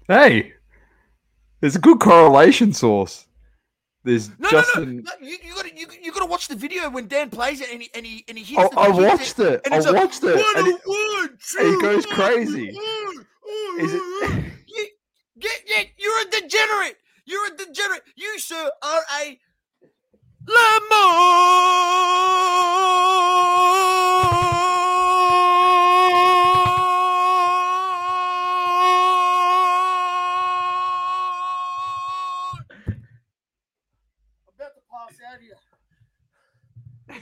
[0.08, 0.52] hey,
[1.60, 3.26] there's a good correlation source.
[4.04, 4.96] There's No, Justin.
[4.96, 5.26] no, no, no.
[5.28, 7.90] You, you gotta you, you gotta watch the video when Dan plays it and he
[7.94, 8.58] and he and he hits.
[8.58, 9.60] I, the I it, watched it.
[9.64, 10.34] and I it's a watched it.
[10.36, 11.28] One and on
[11.60, 12.68] it- he goes crazy.
[12.70, 14.44] Is it-.
[14.66, 14.86] You-
[15.40, 16.98] Get, get, you're a degenerate.
[17.24, 18.02] You're a degenerate.
[18.16, 19.38] You, sir, are a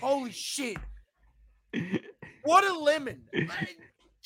[0.01, 0.77] Holy shit.
[2.45, 3.23] What a lemon.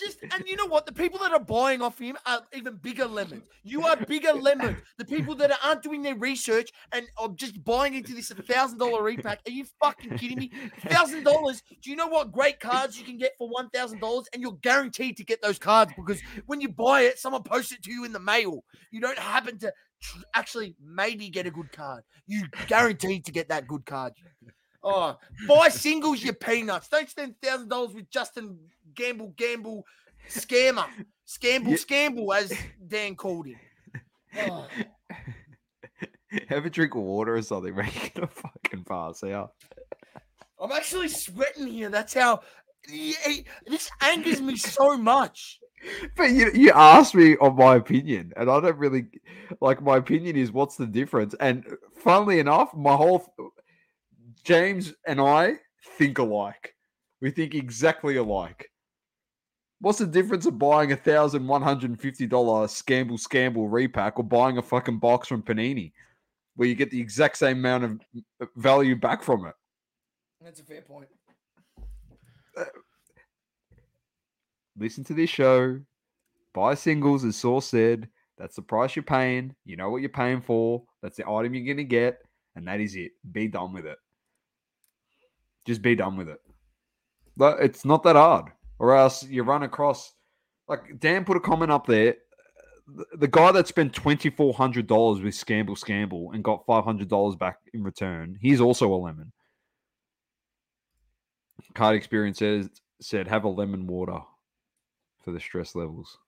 [0.04, 0.86] Just and you know what?
[0.86, 3.44] The people that are buying off him are even bigger lemons.
[3.62, 4.78] You are bigger lemons.
[4.98, 9.02] The people that aren't doing their research and are just buying into this thousand dollar
[9.02, 9.40] repack.
[9.46, 10.52] Are you fucking kidding me?
[10.80, 11.62] Thousand dollars.
[11.82, 14.26] Do you know what great cards you can get for one thousand dollars?
[14.32, 17.82] And you're guaranteed to get those cards because when you buy it, someone posts it
[17.84, 18.64] to you in the mail.
[18.90, 22.02] You don't happen to tr- actually maybe get a good card.
[22.26, 24.12] You guaranteed to get that good card.
[24.84, 25.16] Oh,
[25.48, 26.88] buy singles, you peanuts.
[26.88, 28.58] Don't spend thousand dollars with Justin
[28.94, 29.84] Gamble, Gamble,
[30.28, 30.86] scammer,
[31.26, 31.76] Scamble, Yeah.
[31.76, 32.52] Scamble, as
[32.86, 33.56] Dan called him.
[34.46, 34.66] Oh,
[36.48, 37.90] Have a drink of water or something, man.
[37.94, 39.52] You're gonna fucking pass out.
[40.60, 41.88] I'm actually sweating here.
[41.88, 42.40] That's how.
[42.86, 45.58] This angers me so much.
[46.16, 49.06] But you you asked me on my opinion, and I don't really
[49.60, 51.34] like my opinion is what's the difference.
[51.40, 51.64] And
[51.96, 53.32] funnily enough, my whole
[54.44, 55.54] James and I
[55.98, 56.74] think alike.
[57.20, 58.70] We think exactly alike.
[59.80, 64.18] What's the difference of buying a thousand one hundred and fifty dollar Scamble Scamble repack
[64.18, 65.92] or buying a fucking box from Panini,
[66.56, 68.00] where you get the exact same amount of
[68.40, 69.54] uh, value back from it?
[70.42, 71.08] That's a fair point.
[74.78, 75.80] listen to this show,
[76.52, 78.08] buy singles, as Saw said.
[78.38, 79.54] That's the price you're paying.
[79.64, 80.82] You know what you're paying for.
[81.02, 82.18] That's the item you're going to get.
[82.56, 83.12] And that is it.
[83.30, 83.98] Be done with it.
[85.66, 86.40] Just be done with it.
[87.40, 88.46] It's not that hard.
[88.78, 90.12] Or else you run across,
[90.68, 92.16] like Dan put a comment up there.
[92.86, 98.36] The, the guy that spent $2,400 with Scamble Scamble and got $500 back in return,
[98.40, 99.32] he's also a lemon.
[101.74, 102.68] Card experience says,
[103.00, 104.18] said, have a lemon water
[105.24, 106.18] for the stress levels.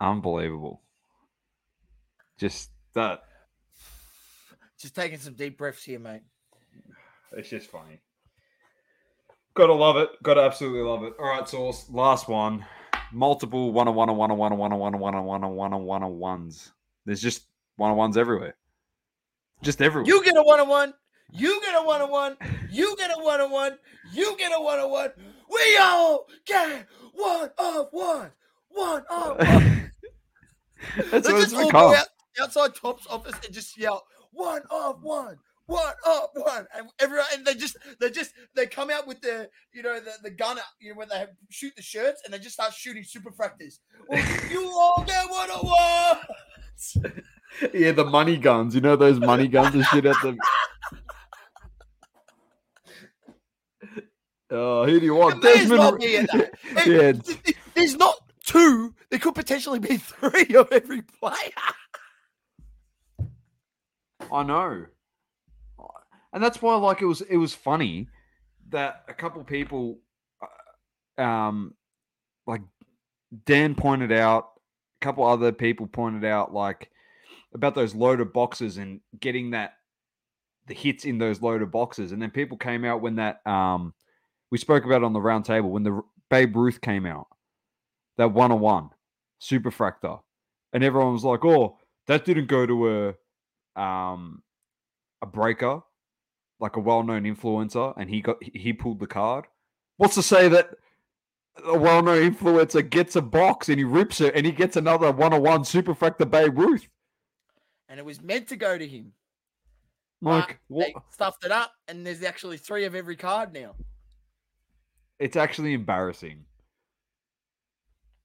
[0.00, 0.82] Unbelievable.
[2.42, 3.22] Just that.
[4.76, 6.22] Just taking some deep breaths here, mate.
[7.36, 8.00] It's just funny.
[9.54, 10.08] Gotta love it.
[10.24, 11.12] Gotta absolutely love it.
[11.20, 12.66] All right, so last one.
[13.12, 15.24] Multiple one on one on one on one on one on one on one on
[15.24, 16.72] one on one on one on ones.
[17.06, 17.44] There's just
[17.76, 18.56] one on ones everywhere.
[19.62, 20.12] Just everywhere.
[20.12, 20.94] You get a one on one.
[21.30, 22.36] You get a one on one.
[22.72, 23.78] You get a one on one.
[24.12, 25.10] You get a one on one.
[25.48, 28.32] We all get one of one.
[28.70, 29.92] One of one.
[30.96, 31.94] That's Let's what it's become.
[31.94, 32.06] out,
[32.40, 35.38] outside Top's office and just yell one of one.
[35.66, 39.48] One of one, and everyone, and they just, they just, they come out with the,
[39.72, 42.34] you know, the, the gun, out, you know, when they have, shoot the shirts, and
[42.34, 43.78] they just start shooting superfractors.
[44.08, 47.12] Well, you all get one of one.
[47.74, 48.74] Yeah, the money guns.
[48.74, 50.36] You know those money guns and shit at the.
[54.50, 55.42] Oh, who do you want?
[55.42, 55.98] may as well Desmond.
[56.00, 56.54] be at that.
[56.86, 58.94] It- yeah, th- th- There's not two.
[59.10, 61.34] There could potentially be three of every player.
[64.32, 64.86] I know,
[66.32, 68.08] and that's why like it was it was funny
[68.70, 69.98] that a couple people,
[71.18, 71.74] uh, um,
[72.46, 72.62] like
[73.44, 74.52] Dan pointed out,
[75.00, 76.90] a couple other people pointed out like
[77.54, 79.74] about those loaded boxes and getting that
[80.66, 83.92] the hits in those loaded boxes, and then people came out when that um
[84.50, 87.26] we spoke about on the round table when the Babe Ruth came out,
[88.16, 88.90] that one on one
[89.40, 90.20] superfractor,
[90.72, 91.76] and everyone was like, "Oh,
[92.06, 93.14] that didn't go to a
[93.76, 94.42] um
[95.20, 95.82] a breaker,
[96.60, 99.46] like a well-known influencer, and he got he- pulled the card."
[99.96, 100.70] What's to say that
[101.64, 105.62] a well-known influencer gets a box and he rips it and he gets another one-on-one
[105.62, 106.88] superfractor Babe Ruth?
[107.88, 109.12] And it was meant to go to him.
[110.22, 113.74] Like, they stuffed it up, and there's actually three of every card now.
[115.18, 116.44] It's actually embarrassing.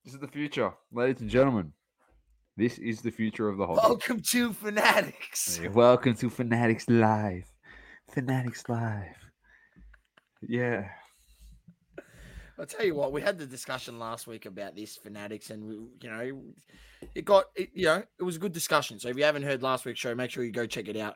[0.06, 1.74] This is the future, ladies and gentlemen.
[2.58, 3.82] This is the future of the hobby.
[3.84, 5.62] Welcome to Fanatics.
[5.74, 7.44] Welcome to Fanatics Live.
[8.10, 9.16] Fanatics Live.
[10.42, 10.90] Yeah.
[12.58, 15.76] I'll tell you what, we had the discussion last week about this Fanatics, and we,
[15.76, 16.42] you know,
[17.14, 19.00] it got, it, you know, it was a good discussion.
[19.00, 21.16] So if you haven't heard last week's show, make sure you go check it out.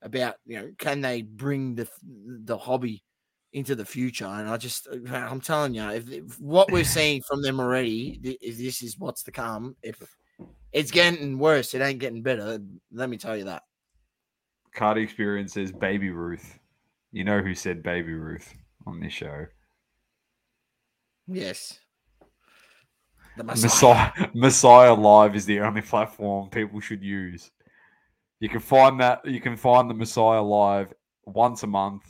[0.00, 3.04] About you know, can they bring the the hobby
[3.52, 4.24] into the future.
[4.24, 8.56] And I just, I'm telling you, if, if what we're seeing from them already, if
[8.56, 10.00] this is what's to come, if
[10.72, 12.60] it's getting worse, it ain't getting better.
[12.92, 13.62] Let me tell you that.
[14.74, 16.58] Card experience says Baby Ruth.
[17.12, 18.54] You know who said Baby Ruth
[18.86, 19.46] on this show?
[21.26, 21.78] Yes.
[23.36, 24.10] The Messiah.
[24.34, 27.50] Messiah Live is the only platform people should use.
[28.40, 30.92] You can find that you can find the Messiah Live
[31.24, 32.02] once a month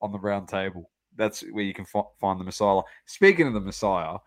[0.00, 0.90] on the round table.
[1.16, 2.82] That's where you can fi- find the Messiah.
[3.06, 4.18] Speaking of the Messiah,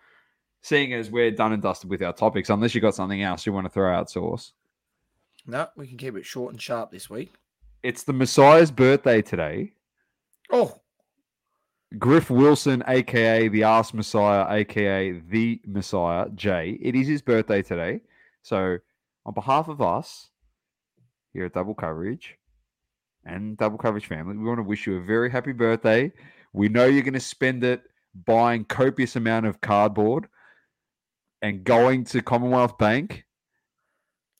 [0.61, 3.53] seeing as we're done and dusted with our topics, unless you've got something else you
[3.53, 4.53] want to throw out, Source.
[5.45, 7.33] No, we can keep it short and sharp this week.
[7.81, 9.73] It's the Messiah's birthday today.
[10.51, 10.79] Oh,
[11.97, 16.77] Griff Wilson, aka the Ass Messiah, aka the Messiah, Jay.
[16.81, 18.01] It is his birthday today.
[18.43, 18.77] So,
[19.25, 20.29] on behalf of us
[21.33, 22.35] here at Double Coverage
[23.25, 26.11] and Double Coverage family, we want to wish you a very happy birthday.
[26.53, 27.81] We know you're going to spend it
[28.25, 30.27] buying copious amount of cardboard
[31.41, 33.25] and going to Commonwealth Bank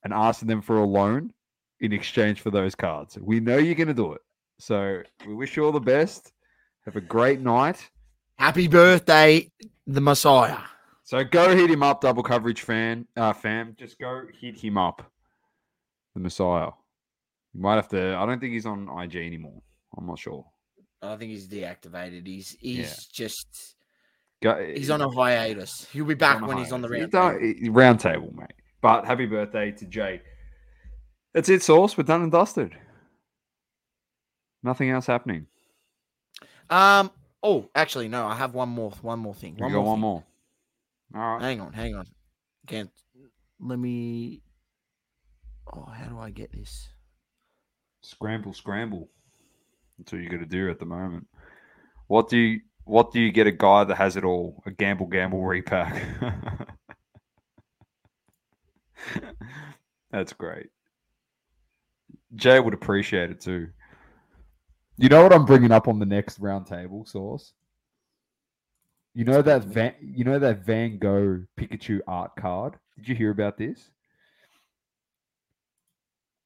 [0.03, 1.33] and asking them for a loan
[1.79, 3.17] in exchange for those cards.
[3.19, 4.21] We know you're going to do it.
[4.59, 6.33] So, we wish you all the best.
[6.85, 7.89] Have a great night.
[8.37, 9.49] happy birthday,
[9.87, 10.57] the Messiah.
[11.03, 13.75] So go hit him up, double coverage fan, uh, fam.
[13.79, 15.11] Just go hit him up,
[16.13, 16.69] the Messiah.
[17.53, 18.15] You might have to.
[18.15, 19.61] I don't think he's on IG anymore.
[19.97, 20.45] I'm not sure.
[21.01, 22.27] I think he's deactivated.
[22.27, 22.93] He's he's Yeah.
[23.11, 23.75] just
[24.41, 25.87] Go, he's on a hiatus.
[25.91, 27.11] He'll be back when he's on the round.
[27.11, 28.53] Don't- round table, mate.
[28.81, 30.21] But happy birthday to Jay.
[31.33, 31.97] That's it, Sauce.
[31.97, 32.73] We're done and dusted.
[34.63, 35.47] Nothing else happening.
[36.69, 37.11] Um.
[37.41, 38.25] Oh, actually, no.
[38.25, 38.91] I have one more.
[39.01, 39.55] One more thing.
[39.57, 39.85] One got more.
[39.85, 40.01] one thing.
[40.01, 40.23] more.
[41.15, 41.41] All right.
[41.41, 41.73] Hang on.
[41.73, 42.05] Hang on.
[42.67, 42.89] Can't.
[43.59, 44.41] Let me.
[45.73, 46.89] Oh, how do I get this?
[48.01, 49.09] Scramble, scramble.
[49.97, 51.27] That's all you got to do at the moment.
[52.07, 54.63] What do you What do you get a guy that has it all?
[54.65, 56.03] A gamble, gamble repack.
[60.11, 60.69] That's great.
[62.33, 63.67] Jay would appreciate it too.
[64.97, 67.53] You know what I'm bringing up on the next round table source.
[69.13, 72.73] You know that Van, you know that Van Gogh Pikachu art card.
[72.97, 73.91] Did you hear about this?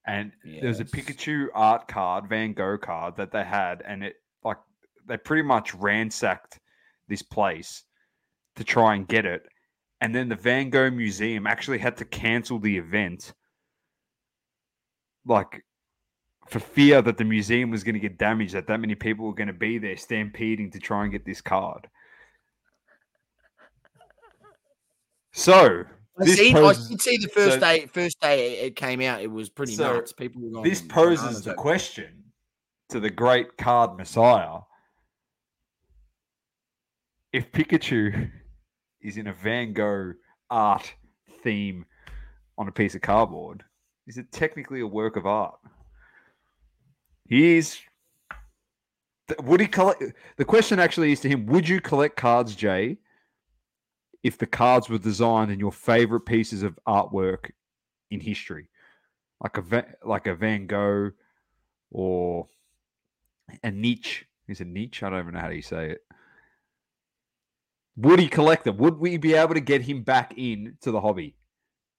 [0.05, 4.57] And there's a Pikachu art card, Van Gogh card that they had, and it like
[5.07, 6.59] they pretty much ransacked
[7.07, 7.83] this place
[8.55, 9.43] to try and get it.
[10.01, 13.33] And then the Van Gogh Museum actually had to cancel the event,
[15.25, 15.63] like
[16.49, 19.33] for fear that the museum was going to get damaged, that that many people were
[19.33, 21.87] going to be there stampeding to try and get this card.
[25.31, 25.83] So
[26.19, 27.85] I, This seen, poses- I did see the first so- day.
[27.87, 30.13] First day it came out, it was pretty So, nuts.
[30.13, 30.69] People were going.
[30.69, 32.23] this poses the question
[32.89, 34.59] to the great card messiah
[37.33, 38.31] if pikachu
[39.01, 40.13] is in a van gogh
[40.49, 40.93] art
[41.43, 41.85] theme
[42.57, 43.63] on a piece of cardboard
[44.07, 45.59] is it technically a work of art
[47.27, 47.79] he is
[49.43, 50.01] would he collect
[50.37, 52.97] the question actually is to him would you collect cards jay
[54.21, 57.51] if the cards were designed in your favorite pieces of artwork
[58.11, 58.69] in history
[59.43, 61.11] like a like a Van Gogh
[61.91, 62.47] or
[63.61, 64.25] a Nietzsche.
[64.47, 65.05] Is it Nietzsche?
[65.05, 66.01] I don't even know how you say it.
[67.97, 68.77] Would he collect them?
[68.77, 71.35] Would we be able to get him back in to the hobby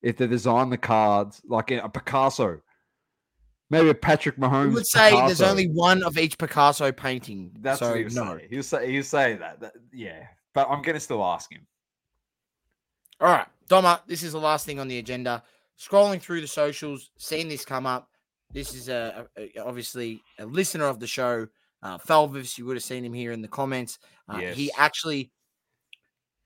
[0.01, 2.61] if they design the cards like a, Picasso?
[3.69, 4.71] Maybe a Patrick Mahomes.
[4.71, 7.51] I would say there's only one of each Picasso painting.
[7.61, 8.37] That's so what he was no.
[8.37, 8.49] saying.
[8.51, 9.73] He'll say he'll say that, that.
[9.91, 10.23] Yeah,
[10.53, 11.65] but I'm gonna still ask him.
[13.19, 15.41] All right, Doma, this is the last thing on the agenda.
[15.79, 18.09] Scrolling through the socials, seeing this come up.
[18.51, 21.47] This is a, a- obviously a listener of the show,
[21.81, 22.57] uh, Felvis.
[22.57, 23.97] You would have seen him here in the comments.
[24.29, 25.31] Uh, He actually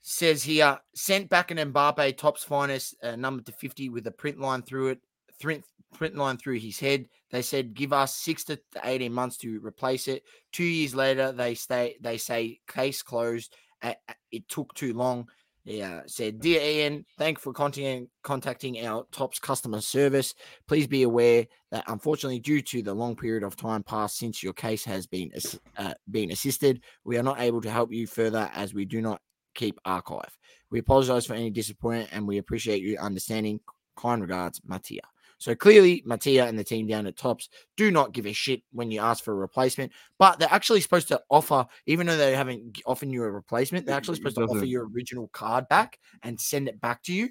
[0.02, 4.40] says here sent back an Mbappe Topps finest uh, number to 50 with a print
[4.40, 5.00] line through it,
[5.40, 7.08] print, print line through his head.
[7.32, 10.24] They said give us six to 18 months to replace it.
[10.52, 11.98] Two years later, they stay.
[12.02, 13.54] They say case closed.
[13.82, 15.28] Uh, uh, It took too long.
[15.66, 20.34] Yeah, said, Dear Ian, thank for contacting, contacting our Topps customer service.
[20.68, 24.54] Please be aware that unfortunately, due to the long period of time passed since your
[24.54, 25.32] case has been
[25.78, 29.22] uh, been assisted, we are not able to help you further as we do not
[29.56, 30.38] keep archive.
[30.72, 33.60] We apologize for any disappointment and we appreciate you understanding.
[33.96, 35.02] Kind regards, Mattia.
[35.40, 38.92] So clearly, Mattia and the team down at Topps do not give a shit when
[38.92, 42.80] you ask for a replacement, but they're actually supposed to offer, even though they haven't
[42.86, 46.68] offered you a replacement, they're actually supposed to offer your original card back and send
[46.68, 47.30] it back to you.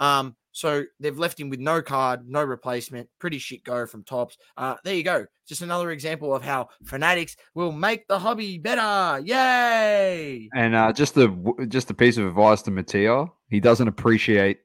[0.00, 3.08] Um, So they've left him with no card, no replacement.
[3.18, 4.38] Pretty shit go from Topps.
[4.56, 5.26] Uh, there you go.
[5.48, 9.20] Just another example of how fanatics will make the hobby better.
[9.24, 10.48] Yay!
[10.54, 11.34] And uh, just a
[11.68, 14.60] just a piece of advice to Mattia: he doesn't appreciate.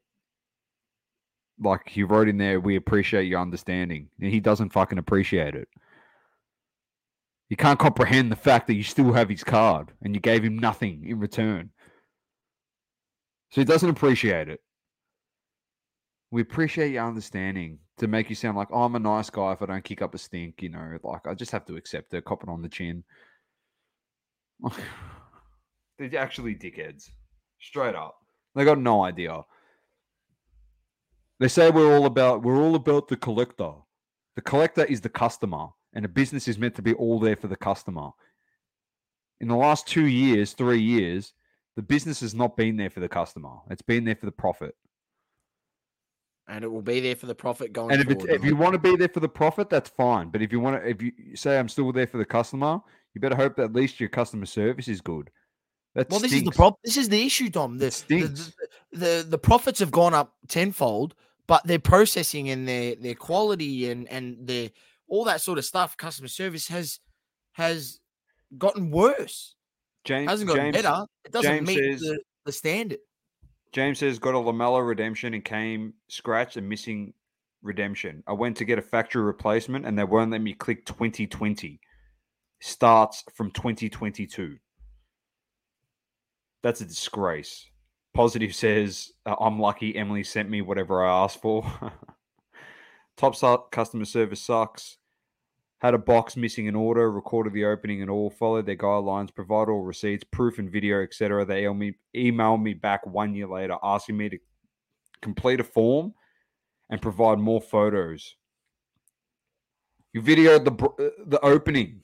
[1.60, 4.10] Like he wrote in there, we appreciate your understanding.
[4.22, 5.68] And he doesn't fucking appreciate it.
[7.50, 10.60] He can't comprehend the fact that you still have his card and you gave him
[10.60, 11.72] nothing in return.
[13.50, 14.62] So he doesn't appreciate it.
[16.32, 19.62] We appreciate your understanding to make you sound like oh, I'm a nice guy if
[19.62, 22.26] I don't kick up a stink, you know, like I just have to accept it,
[22.26, 23.04] cop it on the chin.
[25.98, 27.10] They're actually dickheads.
[27.60, 28.16] Straight up.
[28.56, 29.44] They got no idea.
[31.40, 33.72] They say we're all about we're all about the collector.
[34.36, 37.48] The collector is the customer, and a business is meant to be all there for
[37.48, 38.10] the customer.
[39.42, 41.34] In the last two years, three years,
[41.76, 43.56] the business has not been there for the customer.
[43.70, 44.76] It's been there for the profit.
[46.50, 48.80] And it will be there for the profit going And if, if you want to
[48.80, 50.30] be there for the profit, that's fine.
[50.30, 52.82] But if you want to, if you say I'm still there for the customer,
[53.14, 55.30] you better hope that at least your customer service is good.
[55.96, 56.80] That well, this is the problem.
[56.84, 57.78] This is the issue, Dom.
[57.78, 58.54] The, the,
[58.92, 61.16] the the profits have gone up tenfold,
[61.48, 64.70] but their processing and their their quality and and their
[65.08, 67.00] all that sort of stuff, customer service has
[67.54, 68.00] has
[68.58, 69.56] gotten worse.
[70.06, 71.06] James, hasn't gotten James, better.
[71.26, 73.00] It doesn't James meet says- the, the standard.
[73.72, 77.14] James says got a LaMelo redemption and came scratched and missing
[77.62, 78.24] redemption.
[78.28, 81.80] I went to get a factory replacement and they won't let me click 2020.
[82.62, 84.58] Starts from 2022.
[86.62, 87.66] That's a disgrace.
[88.14, 91.64] Positive says uh, I'm lucky Emily sent me whatever I asked for.
[93.18, 94.99] Topps customer service sucks.
[95.80, 99.70] Had a box missing an order, recorded the opening and all, followed their guidelines, provide
[99.70, 101.46] all receipts, proof and video, etc.
[101.46, 104.40] They email me, email me back one year later asking me to
[105.22, 106.14] complete a form
[106.90, 108.36] and provide more photos.
[110.12, 112.04] You videoed the uh, the opening.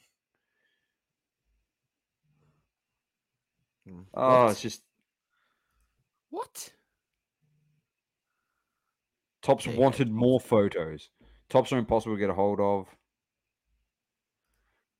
[4.13, 4.82] Oh, it's just
[6.30, 6.71] What?
[9.41, 11.09] Topps There wanted more photos.
[11.49, 12.88] Topps are impossible to get a hold of.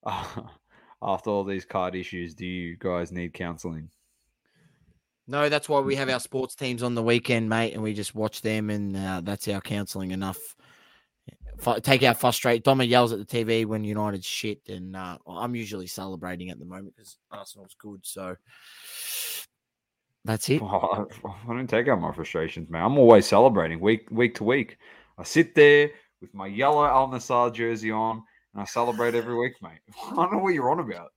[1.02, 3.90] After all these card issues, do you guys need counseling?
[5.28, 8.14] No, that's why we have our sports teams on the weekend, mate, and we just
[8.14, 10.38] watch them, and uh, that's our counselling enough.
[11.58, 12.64] Fu- take out frustrate.
[12.64, 16.66] Doma yells at the TV when United's shit, and uh, I'm usually celebrating at the
[16.66, 18.02] moment because Arsenal's good.
[18.04, 18.36] So
[20.26, 20.62] that's it.
[20.62, 22.84] Oh, I, I don't take out my frustrations, man.
[22.84, 24.78] I'm always celebrating week week to week.
[25.18, 25.92] I sit there
[26.22, 28.24] with my yellow Al Nassr jersey on,
[28.56, 29.80] and I celebrate every week, mate.
[30.12, 31.12] I don't know what you're on about.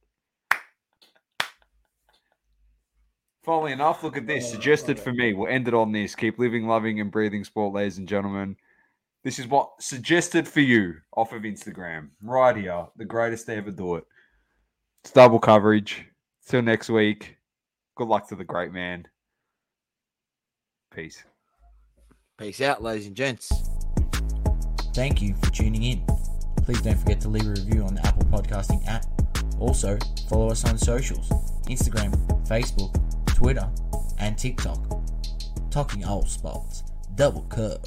[3.45, 4.49] Funnily enough, look at this.
[4.49, 5.33] Oh, suggested for me.
[5.33, 6.15] We'll end it on this.
[6.15, 8.57] Keep living, loving, and breathing sport, ladies and gentlemen.
[9.25, 12.09] This is what suggested for you off of Instagram.
[12.23, 12.87] Right here.
[12.97, 14.05] The greatest to ever do it.
[15.05, 16.05] It's double coverage.
[16.47, 17.37] Till next week.
[17.95, 19.07] Good luck to the great man.
[20.95, 21.23] Peace.
[22.37, 23.51] Peace out, ladies and gents.
[24.95, 26.18] Thank you for tuning in.
[26.69, 29.07] Please don't forget to leave a review on the Apple Podcasting app.
[29.59, 29.97] Also,
[30.29, 31.31] follow us on socials
[31.65, 32.13] Instagram,
[32.47, 32.95] Facebook,
[33.25, 33.67] Twitter,
[34.19, 34.79] and TikTok.
[35.71, 36.83] Talking all sports.
[37.15, 37.83] Double curve.